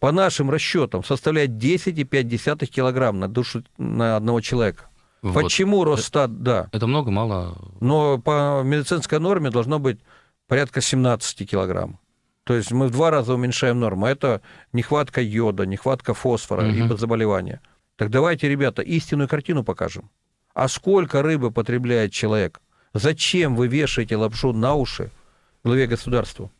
по 0.00 0.12
нашим 0.12 0.50
расчетам 0.50 1.04
составляет 1.04 1.50
10,5 1.52 2.66
килограмм 2.66 3.20
на 3.20 3.28
душу 3.28 3.62
на 3.78 4.16
одного 4.16 4.40
человека. 4.40 4.88
Вот. 5.22 5.34
Почему 5.42 5.84
Росстат, 5.84 6.42
да. 6.42 6.68
Это 6.72 6.86
много, 6.86 7.10
мало? 7.10 7.58
Но 7.80 8.18
по 8.18 8.62
медицинской 8.64 9.18
норме 9.20 9.50
должно 9.50 9.78
быть 9.78 10.00
порядка 10.48 10.80
17 10.80 11.48
килограмм. 11.48 11.98
То 12.44 12.54
есть 12.54 12.72
мы 12.72 12.86
в 12.88 12.90
два 12.90 13.10
раза 13.10 13.34
уменьшаем 13.34 13.78
норму. 13.78 14.06
Это 14.06 14.40
нехватка 14.72 15.20
йода, 15.20 15.66
нехватка 15.66 16.14
фосфора, 16.14 16.62
Мгм. 16.62 16.72
либо 16.74 16.96
заболевания. 16.96 17.60
Так 17.96 18.08
давайте, 18.10 18.48
ребята, 18.48 18.80
истинную 18.80 19.28
картину 19.28 19.62
покажем. 19.62 20.10
А 20.54 20.66
сколько 20.68 21.22
рыбы 21.22 21.50
потребляет 21.50 22.12
человек? 22.12 22.60
Зачем 22.94 23.54
вы 23.54 23.68
вешаете 23.68 24.16
лапшу 24.16 24.52
на 24.54 24.74
уши 24.74 25.10
главе 25.62 25.86
государства? 25.86 26.50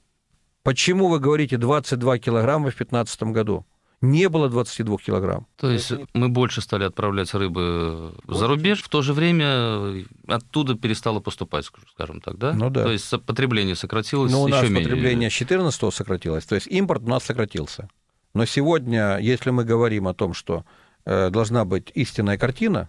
Почему 0.63 1.09
вы 1.09 1.21
говорите 1.21 1.57
22 1.57 2.19
килограмма 2.19 2.71
в 2.71 2.77
2015 2.77 3.23
году? 3.25 3.67
Не 4.03 4.31
было 4.31 4.49
22 4.49 4.97
килограмм. 4.99 5.47
То 5.57 5.71
есть 5.71 5.93
мы 6.15 6.31
больше 6.31 6.63
стали 6.63 6.85
отправлять 6.85 7.35
рыбы 7.35 8.15
за 8.27 8.47
рубеж, 8.47 8.83
в 8.83 8.89
то 8.89 9.03
же 9.03 9.13
время 9.13 10.05
оттуда 10.27 10.75
перестало 10.75 11.21
поступать, 11.21 11.67
скажем 11.93 12.23
так, 12.23 12.39
да? 12.39 12.55
Ну 12.55 12.71
да. 12.71 12.85
То 12.85 12.93
есть 12.93 13.11
потребление 13.27 13.77
сократилось 13.77 14.33
Но 14.33 14.43
у 14.43 14.47
еще 14.47 14.57
нас 14.57 14.71
менее. 14.71 14.83
потребление 14.83 15.29
с 15.29 15.35
14 15.35 15.95
сократилось, 15.95 16.47
то 16.47 16.55
есть 16.55 16.67
импорт 16.67 17.03
у 17.03 17.09
нас 17.09 17.25
сократился. 17.25 17.91
Но 18.33 18.47
сегодня, 18.47 19.19
если 19.19 19.51
мы 19.51 19.65
говорим 19.65 20.09
о 20.09 20.15
том, 20.15 20.33
что 20.33 20.65
э, 21.05 21.29
должна 21.29 21.67
быть 21.67 21.91
истинная 21.95 22.39
картина, 22.39 22.89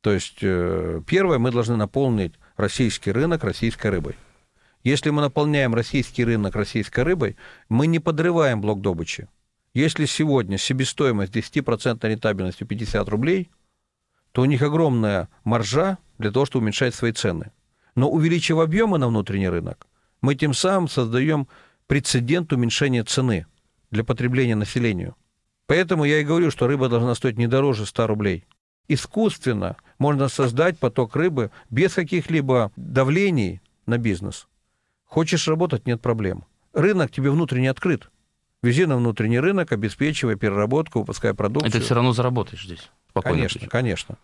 то 0.00 0.12
есть 0.12 0.38
э, 0.42 1.02
первое, 1.06 1.38
мы 1.38 1.50
должны 1.50 1.74
наполнить 1.74 2.34
российский 2.56 3.10
рынок 3.10 3.42
российской 3.42 3.88
рыбой. 3.88 4.14
Если 4.82 5.10
мы 5.10 5.20
наполняем 5.20 5.74
российский 5.74 6.24
рынок 6.24 6.56
российской 6.56 7.04
рыбой, 7.04 7.36
мы 7.68 7.86
не 7.86 7.98
подрываем 7.98 8.60
блок 8.60 8.80
добычи. 8.80 9.28
Если 9.74 10.06
сегодня 10.06 10.56
себестоимость 10.58 11.36
10% 11.36 12.08
рентабельностью 12.08 12.66
50 12.66 13.08
рублей, 13.08 13.50
то 14.32 14.42
у 14.42 14.46
них 14.46 14.62
огромная 14.62 15.28
маржа 15.44 15.98
для 16.18 16.30
того, 16.30 16.46
чтобы 16.46 16.64
уменьшать 16.64 16.94
свои 16.94 17.12
цены. 17.12 17.52
Но 17.94 18.10
увеличив 18.10 18.58
объемы 18.58 18.98
на 18.98 19.08
внутренний 19.08 19.48
рынок, 19.48 19.86
мы 20.22 20.34
тем 20.34 20.54
самым 20.54 20.88
создаем 20.88 21.46
прецедент 21.86 22.52
уменьшения 22.52 23.04
цены 23.04 23.46
для 23.90 24.02
потребления 24.02 24.54
населению. 24.54 25.14
Поэтому 25.66 26.04
я 26.04 26.20
и 26.20 26.24
говорю, 26.24 26.50
что 26.50 26.66
рыба 26.66 26.88
должна 26.88 27.14
стоить 27.14 27.36
не 27.36 27.46
дороже 27.46 27.86
100 27.86 28.06
рублей. 28.06 28.44
Искусственно 28.88 29.76
можно 29.98 30.28
создать 30.28 30.78
поток 30.78 31.14
рыбы 31.14 31.50
без 31.68 31.94
каких-либо 31.94 32.72
давлений 32.76 33.60
на 33.86 33.98
бизнес. 33.98 34.48
Хочешь 35.10 35.48
работать, 35.48 35.86
нет 35.88 36.00
проблем. 36.00 36.44
Рынок 36.72 37.10
тебе 37.10 37.32
внутренне 37.32 37.68
открыт. 37.68 38.08
Вези 38.62 38.86
на 38.86 38.96
внутренний 38.96 39.40
рынок, 39.40 39.72
обеспечивая 39.72 40.36
переработку, 40.36 41.00
выпуская 41.00 41.34
продукцию. 41.34 41.68
Это 41.68 41.80
все 41.80 41.94
равно 41.96 42.12
заработаешь 42.12 42.64
здесь. 42.64 42.90
Спокойно 43.10 43.38
Конечно, 43.38 43.58
отвечу. 43.58 43.70
конечно. 43.70 44.18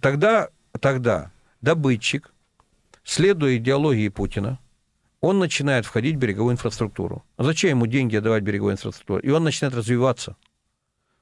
Тогда, 0.00 0.48
тогда 0.80 1.30
добытчик, 1.60 2.32
следуя 3.04 3.58
идеологии 3.58 4.08
Путина, 4.08 4.58
он 5.20 5.38
начинает 5.38 5.86
входить 5.86 6.16
в 6.16 6.18
береговую 6.18 6.54
инфраструктуру. 6.54 7.24
А 7.36 7.44
зачем 7.44 7.70
ему 7.70 7.86
деньги 7.86 8.16
отдавать 8.16 8.42
береговой 8.42 8.72
инфраструктуре? 8.72 9.22
И 9.22 9.30
он 9.30 9.44
начинает 9.44 9.76
развиваться. 9.76 10.34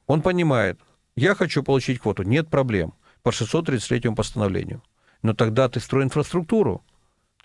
Он 0.06 0.22
понимает, 0.22 0.80
я 1.16 1.34
хочу 1.34 1.62
получить 1.62 1.98
квоту, 1.98 2.22
нет 2.22 2.48
проблем, 2.48 2.94
по 3.22 3.30
633 3.30 4.14
постановлению. 4.14 4.82
Но 5.20 5.34
тогда 5.34 5.68
ты 5.68 5.80
строй 5.80 6.04
инфраструктуру. 6.04 6.82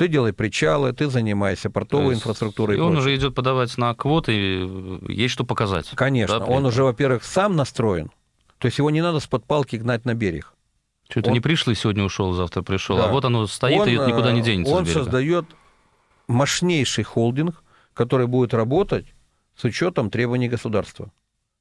Ты 0.01 0.07
делай 0.07 0.33
причалы, 0.33 0.93
ты 0.93 1.11
занимайся 1.11 1.69
То 1.69 1.69
портовой 1.69 2.15
есть 2.15 2.21
инфраструктурой. 2.21 2.75
И 2.75 2.79
и 2.79 2.81
он 2.81 2.93
прочее. 2.93 3.01
уже 3.01 3.15
идет 3.17 3.35
подавать 3.35 3.77
на 3.77 3.93
квоты, 3.93 4.33
и 4.33 5.13
есть 5.13 5.31
что 5.31 5.43
показать. 5.43 5.91
Конечно, 5.93 6.39
Да, 6.39 6.45
он 6.45 6.65
уже, 6.65 6.83
во-первых, 6.83 7.23
сам 7.23 7.55
настроен. 7.55 8.09
То 8.57 8.65
есть 8.65 8.79
его 8.79 8.89
не 8.89 9.01
надо 9.01 9.19
с 9.19 9.27
под 9.27 9.45
палки 9.45 9.75
гнать 9.75 10.05
на 10.05 10.15
берег. 10.15 10.55
Что-то 11.07 11.29
он- 11.29 11.33
не 11.35 11.39
пришли, 11.39 11.75
сегодня 11.75 12.03
ушел, 12.03 12.33
завтра 12.33 12.63
пришел. 12.63 12.97
Да. 12.97 13.09
А 13.09 13.11
вот 13.11 13.25
оно 13.25 13.45
стоит 13.45 13.79
Он, 13.79 13.87
и 13.87 13.91
никуда 13.91 14.31
не 14.31 14.39
э, 14.39 14.43
денется. 14.43 14.73
Он 14.73 14.87
создает 14.87 15.45
мощнейший 16.27 17.03
холдинг, 17.03 17.63
который 17.93 18.25
будет 18.25 18.55
работать 18.55 19.05
с 19.55 19.63
учетом 19.65 20.09
требований 20.09 20.49
государства. 20.49 21.11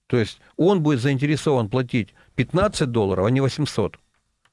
То 0.07 0.17
есть 0.17 0.41
он 0.57 0.83
будет 0.83 1.03
заинтересован 1.03 1.69
платить 1.69 2.15
15 2.37 2.91
долларов, 2.91 3.27
а 3.27 3.31
не 3.31 3.43
800. 3.43 3.99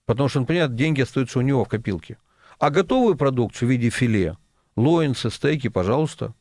Потому 0.05 0.27
что 0.27 0.39
он 0.39 0.45
понимает, 0.45 0.75
деньги 0.75 0.99
остаются 0.99 1.39
у 1.39 1.41
него 1.41 1.63
в 1.63 1.69
копилке. 1.69 2.17
А 2.59 2.71
готовую 2.71 3.15
продукцию 3.15 3.67
в 3.67 3.71
виде 3.71 3.89
филе, 3.89 4.35
лоинсы, 4.75 5.29
стейки, 5.29 5.67
пожалуйста, 5.67 6.33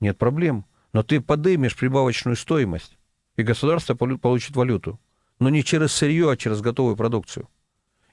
нет 0.00 0.18
проблем. 0.18 0.66
Но 0.92 1.02
ты 1.02 1.20
подымешь 1.20 1.76
прибавочную 1.76 2.36
стоимость, 2.36 2.98
и 3.36 3.42
государство 3.42 3.94
получит 3.94 4.54
валюту. 4.54 5.00
Но 5.38 5.48
не 5.48 5.64
через 5.64 5.92
сырье, 5.92 6.30
а 6.30 6.36
через 6.36 6.60
готовую 6.60 6.96
продукцию. 6.96 7.48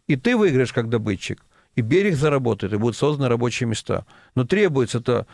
И 0.07 0.15
ты 0.15 0.35
выиграешь 0.35 0.73
как 0.73 0.89
добытчик, 0.89 1.45
и 1.75 1.81
берег 1.81 2.15
заработает, 2.15 2.73
и 2.73 2.77
будут 2.77 2.97
созданы 2.97 3.29
рабочие 3.29 3.67
места. 3.67 4.05
Но 4.35 4.45
требуется-то 4.45 5.27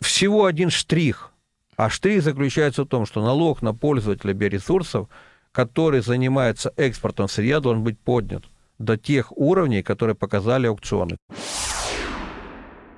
всего 0.00 0.44
один 0.46 0.70
штрих. 0.70 1.32
А 1.76 1.90
штрих 1.90 2.22
заключается 2.22 2.84
в 2.84 2.88
том, 2.88 3.06
что 3.06 3.22
налог 3.22 3.62
на 3.62 3.74
пользователя 3.74 4.32
биоресурсов, 4.32 5.08
который 5.52 6.00
занимается 6.00 6.72
экспортом 6.76 7.28
сырья, 7.28 7.60
должен 7.60 7.84
быть 7.84 7.98
поднят 7.98 8.44
до 8.78 8.96
тех 8.96 9.36
уровней, 9.36 9.82
которые 9.82 10.14
показали 10.14 10.66
аукционы. 10.66 11.16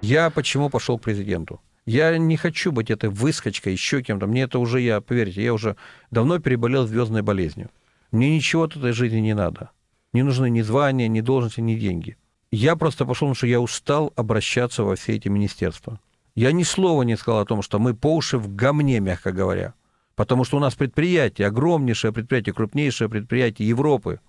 Я 0.00 0.30
почему 0.30 0.70
пошел 0.70 0.98
к 0.98 1.02
президенту? 1.02 1.60
Я 1.86 2.16
не 2.18 2.36
хочу 2.36 2.72
быть 2.72 2.90
этой 2.90 3.10
выскочкой, 3.10 3.72
еще 3.72 4.02
кем-то. 4.02 4.26
Мне 4.26 4.42
это 4.42 4.58
уже, 4.58 4.80
я, 4.80 5.00
поверьте, 5.00 5.42
я 5.42 5.52
уже 5.52 5.76
давно 6.10 6.38
переболел 6.38 6.86
звездной 6.86 7.22
болезнью. 7.22 7.70
Мне 8.12 8.34
ничего 8.34 8.64
от 8.64 8.76
этой 8.76 8.92
жизни 8.92 9.18
не 9.18 9.34
надо. 9.34 9.70
Не 10.12 10.22
нужны 10.22 10.50
ни 10.50 10.60
звания, 10.62 11.08
ни 11.08 11.20
должности, 11.20 11.60
ни 11.60 11.76
деньги. 11.76 12.16
Я 12.50 12.76
просто 12.76 13.04
пошел, 13.04 13.26
потому 13.26 13.34
что 13.34 13.46
я 13.46 13.60
устал 13.60 14.12
обращаться 14.16 14.82
во 14.82 14.96
все 14.96 15.14
эти 15.14 15.28
министерства. 15.28 16.00
Я 16.34 16.52
ни 16.52 16.62
слова 16.62 17.02
не 17.02 17.16
сказал 17.16 17.40
о 17.40 17.46
том, 17.46 17.62
что 17.62 17.78
мы 17.78 17.94
по 17.94 18.14
уши 18.14 18.38
в 18.38 18.54
гамне, 18.54 19.00
мягко 19.00 19.32
говоря. 19.32 19.74
Потому 20.16 20.44
что 20.44 20.56
у 20.56 20.60
нас 20.60 20.74
предприятие, 20.74 21.46
огромнейшее 21.46 22.12
предприятие, 22.12 22.54
крупнейшее 22.54 23.08
предприятие 23.08 23.68
Европы, 23.68 24.20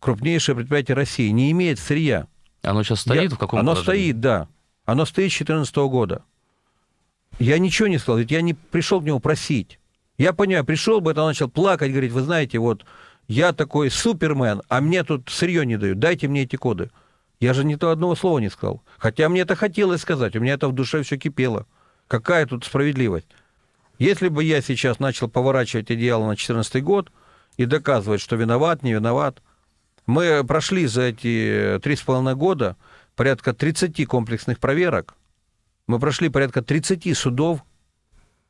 крупнейшее 0.00 0.54
предприятие 0.56 0.94
России 0.96 1.28
не 1.30 1.50
имеет 1.52 1.78
сырья. 1.78 2.26
Оно 2.62 2.82
сейчас 2.82 3.00
стоит 3.00 3.30
Я- 3.30 3.36
в 3.36 3.38
каком 3.38 3.60
Оно 3.60 3.72
положении? 3.74 4.00
стоит, 4.10 4.20
да. 4.20 4.48
Оно 4.84 5.04
стоит 5.04 5.30
с 5.32 5.36
2014 5.36 5.88
года. 5.88 6.22
Я 7.38 7.58
ничего 7.58 7.88
не 7.88 7.98
сказал, 7.98 8.18
ведь 8.18 8.30
я 8.30 8.40
не 8.42 8.54
пришел 8.54 9.00
к 9.00 9.04
нему 9.04 9.20
просить. 9.20 9.78
Я 10.16 10.32
понимаю, 10.32 10.64
пришел 10.64 11.00
бы, 11.00 11.12
это 11.12 11.24
начал 11.24 11.48
плакать, 11.48 11.90
говорить, 11.92 12.10
вы 12.12 12.22
знаете, 12.22 12.58
вот 12.58 12.84
я 13.28 13.52
такой 13.52 13.90
супермен, 13.90 14.62
а 14.68 14.80
мне 14.80 15.04
тут 15.04 15.28
сырье 15.30 15.64
не 15.64 15.76
дают, 15.76 15.98
дайте 16.00 16.26
мне 16.26 16.42
эти 16.42 16.56
коды. 16.56 16.90
Я 17.38 17.54
же 17.54 17.64
ни 17.64 17.76
то 17.76 17.90
одного 17.90 18.16
слова 18.16 18.40
не 18.40 18.48
сказал. 18.50 18.82
Хотя 18.96 19.28
мне 19.28 19.42
это 19.42 19.54
хотелось 19.54 20.00
сказать, 20.00 20.34
у 20.34 20.40
меня 20.40 20.54
это 20.54 20.68
в 20.68 20.72
душе 20.72 21.02
все 21.04 21.16
кипело. 21.18 21.66
Какая 22.08 22.46
тут 22.46 22.64
справедливость? 22.64 23.28
Если 24.00 24.28
бы 24.28 24.42
я 24.42 24.60
сейчас 24.60 24.98
начал 24.98 25.28
поворачивать 25.28 25.90
одеяло 25.90 26.22
на 26.22 26.30
2014 26.30 26.82
год 26.82 27.12
и 27.56 27.64
доказывать, 27.66 28.20
что 28.20 28.34
виноват, 28.34 28.82
не 28.82 28.94
виноват, 28.94 29.40
мы 30.08 30.42
прошли 30.42 30.86
за 30.86 31.02
эти 31.02 31.78
три 31.82 31.94
с 31.94 32.00
половиной 32.00 32.34
года 32.34 32.76
порядка 33.14 33.52
30 33.52 34.06
комплексных 34.06 34.58
проверок, 34.58 35.14
мы 35.86 36.00
прошли 36.00 36.30
порядка 36.30 36.62
30 36.62 37.16
судов, 37.16 37.62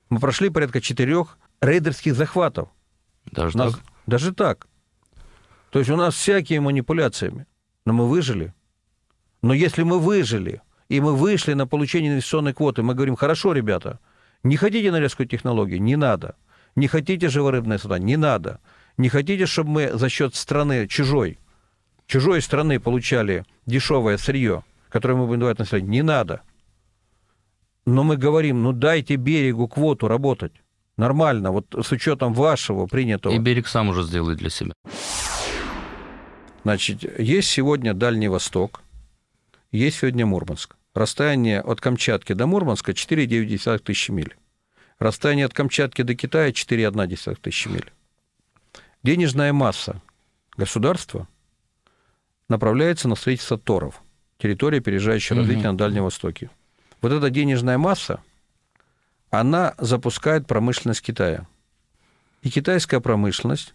мы 0.08 0.20
прошли 0.20 0.50
порядка 0.50 0.80
четырех 0.80 1.36
рейдерских 1.60 2.14
захватов. 2.14 2.68
Даже 3.32 3.58
нас- 3.58 3.72
так? 3.72 3.82
Даже 4.06 4.32
так. 4.32 4.68
То 5.70 5.80
есть 5.80 5.90
у 5.90 5.96
нас 5.96 6.14
всякие 6.14 6.60
манипуляциями, 6.60 7.46
но 7.84 7.92
мы 7.92 8.08
выжили. 8.08 8.54
Но 9.42 9.52
если 9.52 9.82
мы 9.82 9.98
выжили, 9.98 10.62
и 10.88 11.00
мы 11.00 11.16
вышли 11.16 11.54
на 11.54 11.66
получение 11.66 12.12
инвестиционной 12.12 12.54
квоты, 12.54 12.82
мы 12.82 12.94
говорим, 12.94 13.16
хорошо, 13.16 13.52
ребята, 13.52 13.98
не 14.44 14.56
хотите 14.56 14.92
на 14.92 15.00
резкую 15.00 15.28
технологию? 15.28 15.82
Не 15.82 15.96
надо. 15.96 16.36
Не 16.76 16.86
хотите 16.86 17.28
живорыбные 17.28 17.80
суда? 17.80 17.98
Не 17.98 18.16
надо. 18.16 18.60
Не 18.96 19.08
хотите, 19.08 19.46
чтобы 19.46 19.70
мы 19.70 19.98
за 19.98 20.08
счет 20.08 20.36
страны 20.36 20.86
чужой, 20.86 21.38
чужой 22.08 22.42
страны 22.42 22.80
получали 22.80 23.44
дешевое 23.66 24.16
сырье, 24.18 24.64
которое 24.88 25.14
мы 25.14 25.26
будем 25.26 25.40
давать 25.40 25.60
населению? 25.60 25.90
Не 25.90 26.02
надо. 26.02 26.42
Но 27.86 28.02
мы 28.02 28.16
говорим, 28.16 28.62
ну 28.62 28.72
дайте 28.72 29.14
берегу 29.14 29.68
квоту 29.68 30.08
работать. 30.08 30.52
Нормально, 30.96 31.52
вот 31.52 31.66
с 31.80 31.92
учетом 31.92 32.34
вашего 32.34 32.86
принятого. 32.86 33.32
И 33.32 33.38
берег 33.38 33.68
сам 33.68 33.90
уже 33.90 34.02
сделает 34.02 34.38
для 34.38 34.50
себя. 34.50 34.72
Значит, 36.64 37.18
есть 37.20 37.48
сегодня 37.48 37.94
Дальний 37.94 38.28
Восток, 38.28 38.82
есть 39.70 39.98
сегодня 39.98 40.26
Мурманск. 40.26 40.76
Расстояние 40.92 41.60
от 41.60 41.80
Камчатки 41.80 42.32
до 42.32 42.46
Мурманска 42.46 42.92
4,9 42.92 43.78
тысячи 43.78 44.10
миль. 44.10 44.36
Расстояние 44.98 45.46
от 45.46 45.54
Камчатки 45.54 46.02
до 46.02 46.14
Китая 46.16 46.50
4,1 46.50 47.38
тысячи 47.40 47.68
миль. 47.68 47.92
денежная 49.04 49.52
масса 49.52 50.02
государства 50.56 51.28
направляется 52.48 53.08
на 53.08 53.14
строительство 53.14 53.58
торов, 53.58 54.02
территория, 54.38 54.78
опережающая 54.78 55.36
Мгм. 55.36 55.44
развитие 55.44 55.70
на 55.70 55.76
Дальнем 55.78 56.04
Востоке. 56.04 56.50
Вот 57.00 57.12
эта 57.12 57.30
денежная 57.30 57.78
масса, 57.78 58.20
она 59.30 59.74
запускает 59.78 60.46
промышленность 60.46 61.02
Китая. 61.02 61.46
И 62.42 62.50
китайская 62.50 63.00
промышленность 63.00 63.74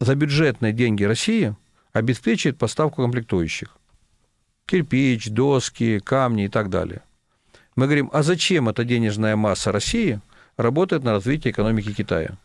за 0.00 0.14
бюджетные 0.14 0.72
деньги 0.72 1.04
России 1.04 1.54
обеспечивает 1.92 2.58
поставку 2.58 3.02
комплектующих. 3.02 3.76
Кирпич, 4.66 5.28
доски, 5.28 5.98
камни 5.98 6.44
и 6.44 6.48
так 6.48 6.70
далее. 6.70 7.02
Мы 7.76 7.86
говорим, 7.86 8.08
а 8.12 8.22
зачем 8.22 8.68
эта 8.68 8.84
денежная 8.84 9.36
масса 9.36 9.72
России 9.72 10.20
работает 10.56 11.02
на 11.02 11.12
развитие 11.12 11.52
экономики 11.52 11.92
Китая? 11.92 12.38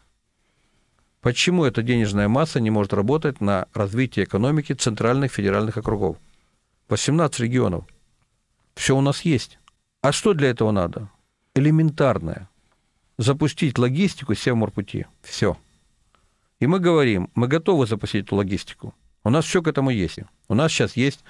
Почему 1.22 1.66
эта 1.66 1.82
денежная 1.82 2.28
масса 2.28 2.60
не 2.60 2.70
может 2.70 2.94
работать 2.94 3.42
на 3.42 3.68
развитие 3.74 4.26
экономики 4.26 4.74
центральных 4.74 5.32
федеральных 5.32 5.78
округов? 5.78 6.18
18 6.90 7.40
регионов. 7.40 7.86
Все 8.76 8.96
у 8.96 9.02
нас 9.02 9.22
есть. 9.22 9.60
А 10.02 10.12
что 10.12 10.34
для 10.34 10.50
этого 10.50 10.72
надо? 10.72 11.10
Элементарное. 11.56 12.50
Запустить 13.18 13.78
логистику 13.78 14.36
Севморпути. 14.36 15.08
Все. 15.24 15.58
И 16.60 16.68
мы 16.68 16.80
говорим, 16.80 17.30
мы 17.34 17.48
готовы 17.48 17.88
запустить 17.88 18.26
эту 18.26 18.36
логистику. 18.36 18.94
У 19.24 19.30
нас 19.30 19.46
все 19.46 19.62
к 19.62 19.68
этому 19.68 19.90
есть. 19.90 20.20
У 20.48 20.54
нас 20.54 20.72
сейчас 20.72 20.96
есть 20.96 21.24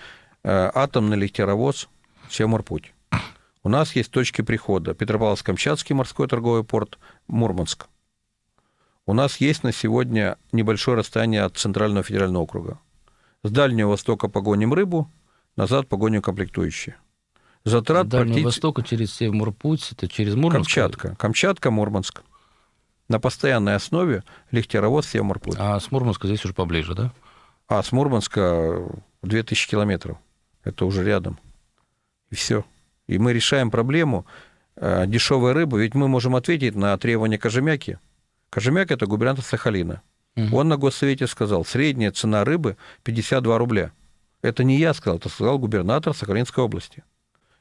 э, 0.43 0.71
атомный 0.73 1.17
легтеровоз 1.17 1.89
Севморпуть. 2.29 2.93
У 3.63 3.69
нас 3.69 3.95
есть 3.95 4.11
точки 4.11 4.41
прихода. 4.41 4.93
Петропавловск-Камчатский 4.93 5.95
морской 5.95 6.27
торговый 6.27 6.63
порт, 6.63 6.99
Мурманск. 7.27 7.87
У 9.07 9.13
нас 9.13 9.37
есть 9.37 9.63
на 9.63 9.71
сегодня 9.71 10.37
небольшое 10.51 10.97
расстояние 10.97 11.43
от 11.43 11.55
Центрального 11.57 12.03
федерального 12.03 12.43
округа. 12.43 12.79
С 13.41 13.49
Дальнего 13.49 13.91
Востока 13.91 14.27
погоним 14.27 14.73
рыбу, 14.73 15.09
назад 15.55 15.87
погоним 15.87 16.21
комплектующие. 16.21 16.97
Затрат 17.63 18.07
С 18.07 18.09
Дальнего 18.09 18.39
практи- 18.39 18.43
Востока 18.43 18.83
через 18.83 19.13
Севморпуть, 19.13 19.93
это 19.93 20.09
через 20.09 20.35
Мурманск. 20.35 20.67
Камчатка. 20.67 21.15
Камчатка, 21.15 21.71
Мурманск. 21.71 22.21
На 23.07 23.21
постоянной 23.21 23.75
основе 23.75 24.23
легтеровоз 24.51 25.07
Севморпуть. 25.07 25.55
А 25.57 25.79
с 25.79 25.89
Мурманска 25.89 26.27
здесь 26.27 26.43
уже 26.43 26.53
поближе, 26.53 26.93
да? 26.93 27.13
А 27.69 27.81
с 27.81 27.93
Мурманска 27.93 28.83
2000 29.21 29.69
километров. 29.69 30.17
Это 30.65 30.85
уже 30.85 31.05
рядом. 31.05 31.39
И 32.29 32.35
все. 32.35 32.65
И 33.07 33.17
мы 33.19 33.31
решаем 33.31 33.71
проблему 33.71 34.25
э, 34.75 35.05
дешевой 35.07 35.53
рыбы. 35.53 35.81
Ведь 35.81 35.95
мы 35.95 36.09
можем 36.09 36.35
ответить 36.35 36.75
на 36.75 36.97
требования 36.97 37.37
Кожемяки. 37.37 37.99
Кожемяк– 38.49 38.91
это 38.91 39.05
губернатор 39.05 39.43
Сахалина. 39.43 40.01
Мгм. 40.35 40.53
Он 40.53 40.67
на 40.67 40.77
госсовете 40.77 41.27
сказал, 41.27 41.65
средняя 41.65 42.11
цена 42.11 42.43
рыбы 42.45 42.77
52 43.03 43.57
рубля. 43.57 43.91
Это 44.41 44.63
не 44.63 44.77
я 44.77 44.93
сказал, 44.93 45.17
это 45.17 45.29
сказал 45.29 45.57
губернатор 45.57 46.13
Сахалинской 46.13 46.63
области. 46.63 47.03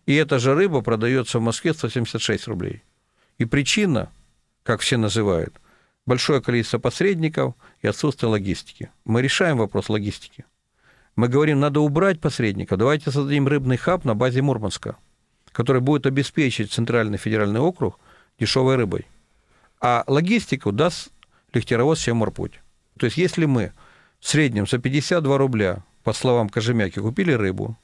И 0.04 0.14
эта 0.14 0.38
же 0.38 0.54
рыба 0.54 0.82
продается 0.82 1.38
в 1.38 1.42
Москве 1.42 1.74
176 1.74 2.46
рублей. 2.48 2.82
И 3.38 3.44
причина, 3.44 4.10
как 4.62 4.80
все 4.80 4.96
называют, 4.96 5.54
большое 6.06 6.40
количество 6.40 6.78
посредников 6.78 7.54
и 7.82 7.88
отсутствие 7.88 8.30
логистики. 8.30 8.90
Мы 9.04 9.22
решаем 9.22 9.58
вопрос 9.58 9.88
логистики. 9.88 10.44
Мы 11.16 11.28
говорим, 11.28 11.60
надо 11.60 11.80
убрать 11.80 12.20
посредников, 12.20 12.78
давайте 12.78 13.10
создадим 13.10 13.48
рыбный 13.48 13.78
хаб 13.78 14.04
на 14.04 14.14
базе 14.14 14.42
Мурманска, 14.42 14.96
который 15.50 15.80
будет 15.80 16.06
обеспечить 16.06 16.72
Центральный 16.72 17.16
федеральный 17.16 17.60
округ 17.60 17.98
дешевой 18.38 18.76
рыбой. 18.76 19.06
А 19.80 20.04
логистику 20.06 20.72
даст 20.72 21.10
легтеровоз 21.52 22.00
Севморпуть. 22.00 22.60
То 22.98 23.06
есть 23.06 23.18
если 23.18 23.44
мы 23.44 23.72
в 24.20 24.28
среднем 24.28 24.66
за 24.66 24.78
52 24.78 25.38
рубля, 25.38 25.84
по 26.02 26.12
словам 26.12 26.48
Кожемяки, 26.48 27.00
купили 27.00 27.32
рыбу, 27.32 27.76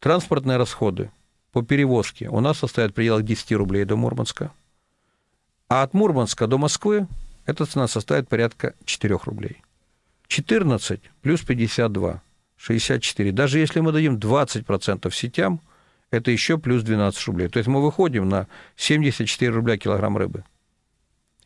транспортные 0.00 0.58
расходы 0.58 1.10
по 1.52 1.62
перевозке 1.62 2.28
у 2.28 2.40
нас 2.40 2.58
составят 2.58 2.92
в 2.92 2.94
пределах 2.94 3.24
10 3.24 3.52
рублей 3.52 3.84
до 3.84 3.96
Мурманска, 3.96 4.52
а 5.68 5.82
от 5.82 5.94
Мурманска 5.94 6.46
до 6.46 6.58
Москвы 6.58 7.06
эта 7.46 7.64
цена 7.64 7.88
составит 7.88 8.28
порядка 8.28 8.74
4 8.84 9.18
рублей. 9.24 9.62
14 10.28 11.00
плюс 11.22 11.40
52, 11.42 12.22
64. 12.56 13.32
Даже 13.32 13.58
если 13.58 13.80
мы 13.80 13.92
дадим 13.92 14.16
20% 14.16 15.12
сетям, 15.12 15.60
это 16.10 16.30
еще 16.30 16.58
плюс 16.58 16.82
12 16.82 17.26
рублей. 17.26 17.48
То 17.48 17.58
есть 17.58 17.68
мы 17.68 17.82
выходим 17.82 18.28
на 18.28 18.46
74 18.76 19.50
рубля 19.50 19.76
килограмм 19.76 20.16
рыбы. 20.16 20.44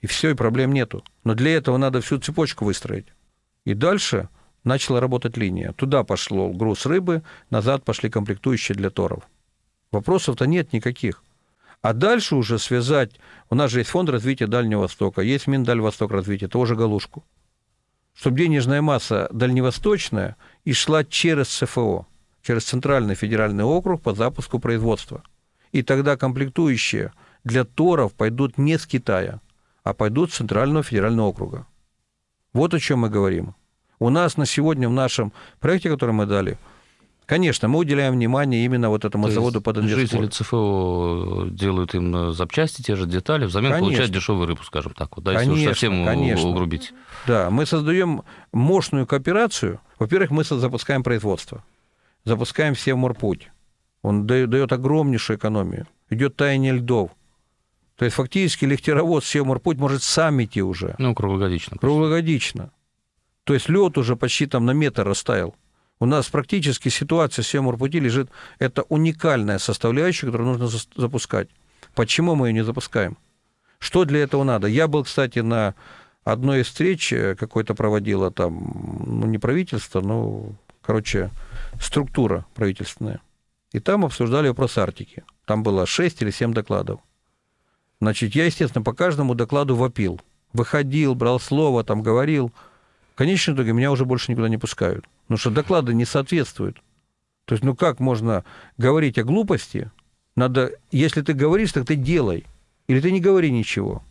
И 0.04 0.06
все, 0.06 0.32
и 0.32 0.34
проблем 0.34 0.74
нету. 0.74 1.02
Но 1.24 1.32
для 1.34 1.56
этого 1.56 1.78
надо 1.78 2.02
всю 2.02 2.18
цепочку 2.18 2.66
выстроить. 2.66 3.06
И 3.64 3.72
дальше 3.72 4.28
начала 4.62 5.00
работать 5.00 5.38
линия. 5.38 5.72
Туда 5.72 6.04
пошло 6.04 6.50
груз 6.52 6.84
рыбы, 6.84 7.22
назад 7.48 7.84
пошли 7.84 8.10
комплектующие 8.10 8.76
для 8.76 8.90
торов. 8.90 9.22
Вопросов-то 9.92 10.46
нет 10.46 10.74
никаких. 10.74 11.22
А 11.80 11.94
дальше 11.94 12.36
уже 12.36 12.58
связать... 12.58 13.12
У 13.48 13.54
нас 13.54 13.70
же 13.70 13.78
есть 13.78 13.88
фонд 13.88 14.10
развития 14.10 14.46
Дальнего 14.46 14.80
Востока, 14.80 15.22
есть 15.22 15.46
Миндаль 15.46 15.80
Восток 15.80 16.10
развития, 16.10 16.48
тоже 16.48 16.76
галушку. 16.76 17.24
Чтобы 18.12 18.36
денежная 18.36 18.82
масса 18.82 19.30
дальневосточная 19.32 20.36
и 20.66 20.74
шла 20.74 21.04
через 21.04 21.48
ЦФО, 21.48 22.06
через 22.42 22.64
Центральный 22.64 23.14
федеральный 23.14 23.64
округ 23.64 24.02
по 24.02 24.12
запуску 24.12 24.58
производства. 24.58 25.22
И 25.72 25.82
тогда 25.82 26.18
комплектующие 26.18 27.14
для 27.42 27.64
торов 27.64 28.12
пойдут 28.12 28.58
не 28.58 28.78
с 28.78 28.86
Китая, 28.86 29.40
а 29.84 29.92
пойдут 29.92 30.32
с 30.32 30.36
Центрального 30.36 30.82
федерального 30.82 31.28
округа. 31.28 31.66
Вот 32.52 32.74
о 32.74 32.80
чем 32.80 33.00
мы 33.00 33.10
говорим. 33.10 33.54
У 34.00 34.08
нас 34.10 34.36
на 34.36 34.46
сегодня 34.46 34.88
в 34.88 34.92
нашем 34.92 35.32
проекте, 35.60 35.90
который 35.90 36.12
мы 36.12 36.26
дали, 36.26 36.58
конечно, 37.26 37.68
мы 37.68 37.78
уделяем 37.78 38.14
внимание 38.14 38.64
именно 38.64 38.88
вот 38.88 39.04
этому 39.04 39.26
То 39.26 39.32
заводу 39.32 39.60
под 39.60 39.76
Жители 39.76 39.94
Инвестпорт. 39.94 40.34
ЦФО 40.34 41.46
делают 41.50 41.94
им 41.94 42.14
э, 42.16 42.32
запчасти, 42.32 42.82
те 42.82 42.96
же 42.96 43.06
детали, 43.06 43.44
взамен 43.44 43.70
Конечно. 43.70 43.86
получают 43.86 44.12
дешевую 44.12 44.46
рыбу, 44.46 44.62
скажем 44.64 44.94
так. 44.94 45.16
Вот, 45.16 45.24
да, 45.24 45.32
если 45.32 45.48
уж 45.48 45.54
Конечно, 45.54 45.74
совсем 45.74 46.04
конечно. 46.04 46.48
угрубить. 46.48 46.92
Да, 47.26 47.50
мы 47.50 47.66
создаем 47.66 48.24
мощную 48.52 49.06
кооперацию. 49.06 49.80
Во-первых, 49.98 50.30
мы 50.30 50.44
запускаем 50.44 51.02
производство. 51.02 51.62
Запускаем 52.24 52.74
все 52.74 52.94
в 52.94 52.98
морпуть. 52.98 53.50
Он 54.02 54.26
дает, 54.26 54.50
дает 54.50 54.72
огромнейшую 54.72 55.38
экономию. 55.38 55.86
Идет 56.10 56.36
таяние 56.36 56.72
льдов. 56.72 57.10
То 57.96 58.04
есть 58.04 58.16
фактически 58.16 58.64
легтеровоз 58.64 59.24
Севморпуть 59.24 59.78
может 59.78 60.02
сам 60.02 60.42
идти 60.42 60.62
уже. 60.62 60.94
Ну, 60.98 61.14
круглогодично. 61.14 61.76
Круглогодично. 61.78 62.72
То 63.44 63.54
есть 63.54 63.68
лед 63.68 63.98
уже 63.98 64.16
почти 64.16 64.46
там 64.46 64.64
на 64.66 64.72
метр 64.72 65.06
растаял. 65.06 65.54
У 66.00 66.06
нас 66.06 66.28
практически 66.28 66.88
ситуация 66.88 67.42
Севморпути 67.42 67.98
лежит. 67.98 68.30
Это 68.58 68.82
уникальная 68.82 69.58
составляющая, 69.58 70.26
которую 70.26 70.58
нужно 70.58 70.80
запускать. 70.96 71.48
Почему 71.94 72.34
мы 72.34 72.48
ее 72.48 72.52
не 72.52 72.64
запускаем? 72.64 73.16
Что 73.78 74.04
для 74.04 74.22
этого 74.22 74.44
надо? 74.44 74.66
Я 74.66 74.88
был, 74.88 75.04
кстати, 75.04 75.38
на 75.38 75.74
одной 76.24 76.62
из 76.62 76.66
встреч, 76.66 77.12
э, 77.12 77.36
какой-то 77.36 77.74
проводила 77.74 78.30
там, 78.30 79.04
ну, 79.06 79.26
не 79.26 79.38
правительство, 79.38 80.00
но, 80.00 80.52
короче, 80.82 81.30
структура 81.80 82.46
правительственная. 82.54 83.20
И 83.72 83.80
там 83.80 84.04
обсуждали 84.04 84.48
вопрос 84.48 84.78
Арктики. 84.78 85.22
Там 85.44 85.62
было 85.62 85.86
6 85.86 86.22
или 86.22 86.30
7 86.30 86.52
докладов. 86.52 87.00
Значит, 88.04 88.34
я, 88.34 88.44
естественно, 88.44 88.84
по 88.84 88.92
каждому 88.92 89.34
докладу 89.34 89.76
вопил. 89.76 90.20
Выходил, 90.52 91.14
брал 91.14 91.40
слово, 91.40 91.84
там 91.84 92.02
говорил. 92.02 92.52
В 93.14 93.16
конечном 93.16 93.56
итоге 93.56 93.72
меня 93.72 93.90
уже 93.90 94.04
больше 94.04 94.30
никуда 94.30 94.50
не 94.50 94.58
пускают. 94.58 95.06
Потому 95.22 95.38
что 95.38 95.50
доклады 95.50 95.94
не 95.94 96.04
соответствуют. 96.04 96.82
То 97.46 97.54
есть, 97.54 97.64
ну 97.64 97.74
как 97.74 98.00
можно 98.00 98.44
говорить 98.76 99.16
о 99.16 99.24
глупости? 99.24 99.90
Надо, 100.36 100.72
если 100.90 101.22
ты 101.22 101.32
говоришь, 101.32 101.72
так 101.72 101.86
ты 101.86 101.94
делай. 101.94 102.44
Или 102.88 103.00
ты 103.00 103.10
не 103.10 103.20
говори 103.20 103.50
ничего. 103.50 104.02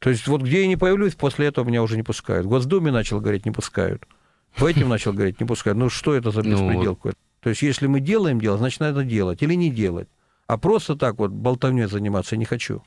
То 0.00 0.10
есть 0.10 0.26
вот 0.26 0.42
где 0.42 0.62
я 0.62 0.66
не 0.66 0.76
появлюсь, 0.76 1.14
после 1.14 1.46
этого 1.46 1.68
меня 1.68 1.84
уже 1.84 1.96
не 1.96 2.02
пускают. 2.02 2.46
В 2.46 2.48
Госдуме 2.48 2.90
начал 2.90 3.20
говорить, 3.20 3.46
не 3.46 3.52
пускают. 3.52 4.08
В 4.56 4.64
этим 4.64 4.88
начал 4.88 5.12
говорить, 5.12 5.38
не 5.38 5.46
пускают. 5.46 5.78
Ну 5.78 5.88
что 5.88 6.14
это 6.14 6.32
за 6.32 6.42
Ну, 6.42 6.50
беспредел 6.50 6.96
какой-то? 6.96 7.18
То 7.42 7.50
есть 7.50 7.62
если 7.62 7.86
мы 7.86 8.00
делаем 8.00 8.40
дело, 8.40 8.58
значит 8.58 8.80
надо 8.80 9.04
делать 9.04 9.40
или 9.40 9.54
не 9.54 9.70
делать. 9.70 10.08
А 10.48 10.56
просто 10.56 10.96
так 10.96 11.18
вот 11.18 11.30
болтовней 11.30 11.84
заниматься 11.86 12.36
не 12.36 12.46
хочу. 12.46 12.82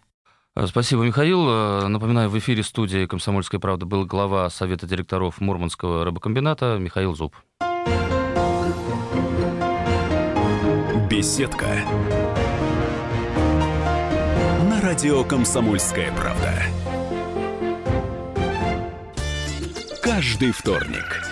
Э, 0.55 0.65
Спасибо, 0.65 1.03
Михаил. 1.03 1.47
Э, 1.47 1.87
Напоминаю, 1.87 2.29
в 2.29 2.37
эфире 2.39 2.63
студии 2.63 3.05
«Комсомольская 3.05 3.59
правда» 3.59 3.85
был 3.85 4.05
глава 4.05 4.49
Совета 4.49 4.87
директоров 4.87 5.39
Мурманского 5.39 6.03
рыбокомбината 6.03 6.77
Михаил 6.79 7.13
Зуб. 7.13 7.35
Беседка. 11.07 11.67
На 14.67 14.81
радио 14.81 15.23
«Комсомольская 15.23 16.11
правда». 16.13 16.63
Каждый 20.01 20.51
вторник 20.51 21.30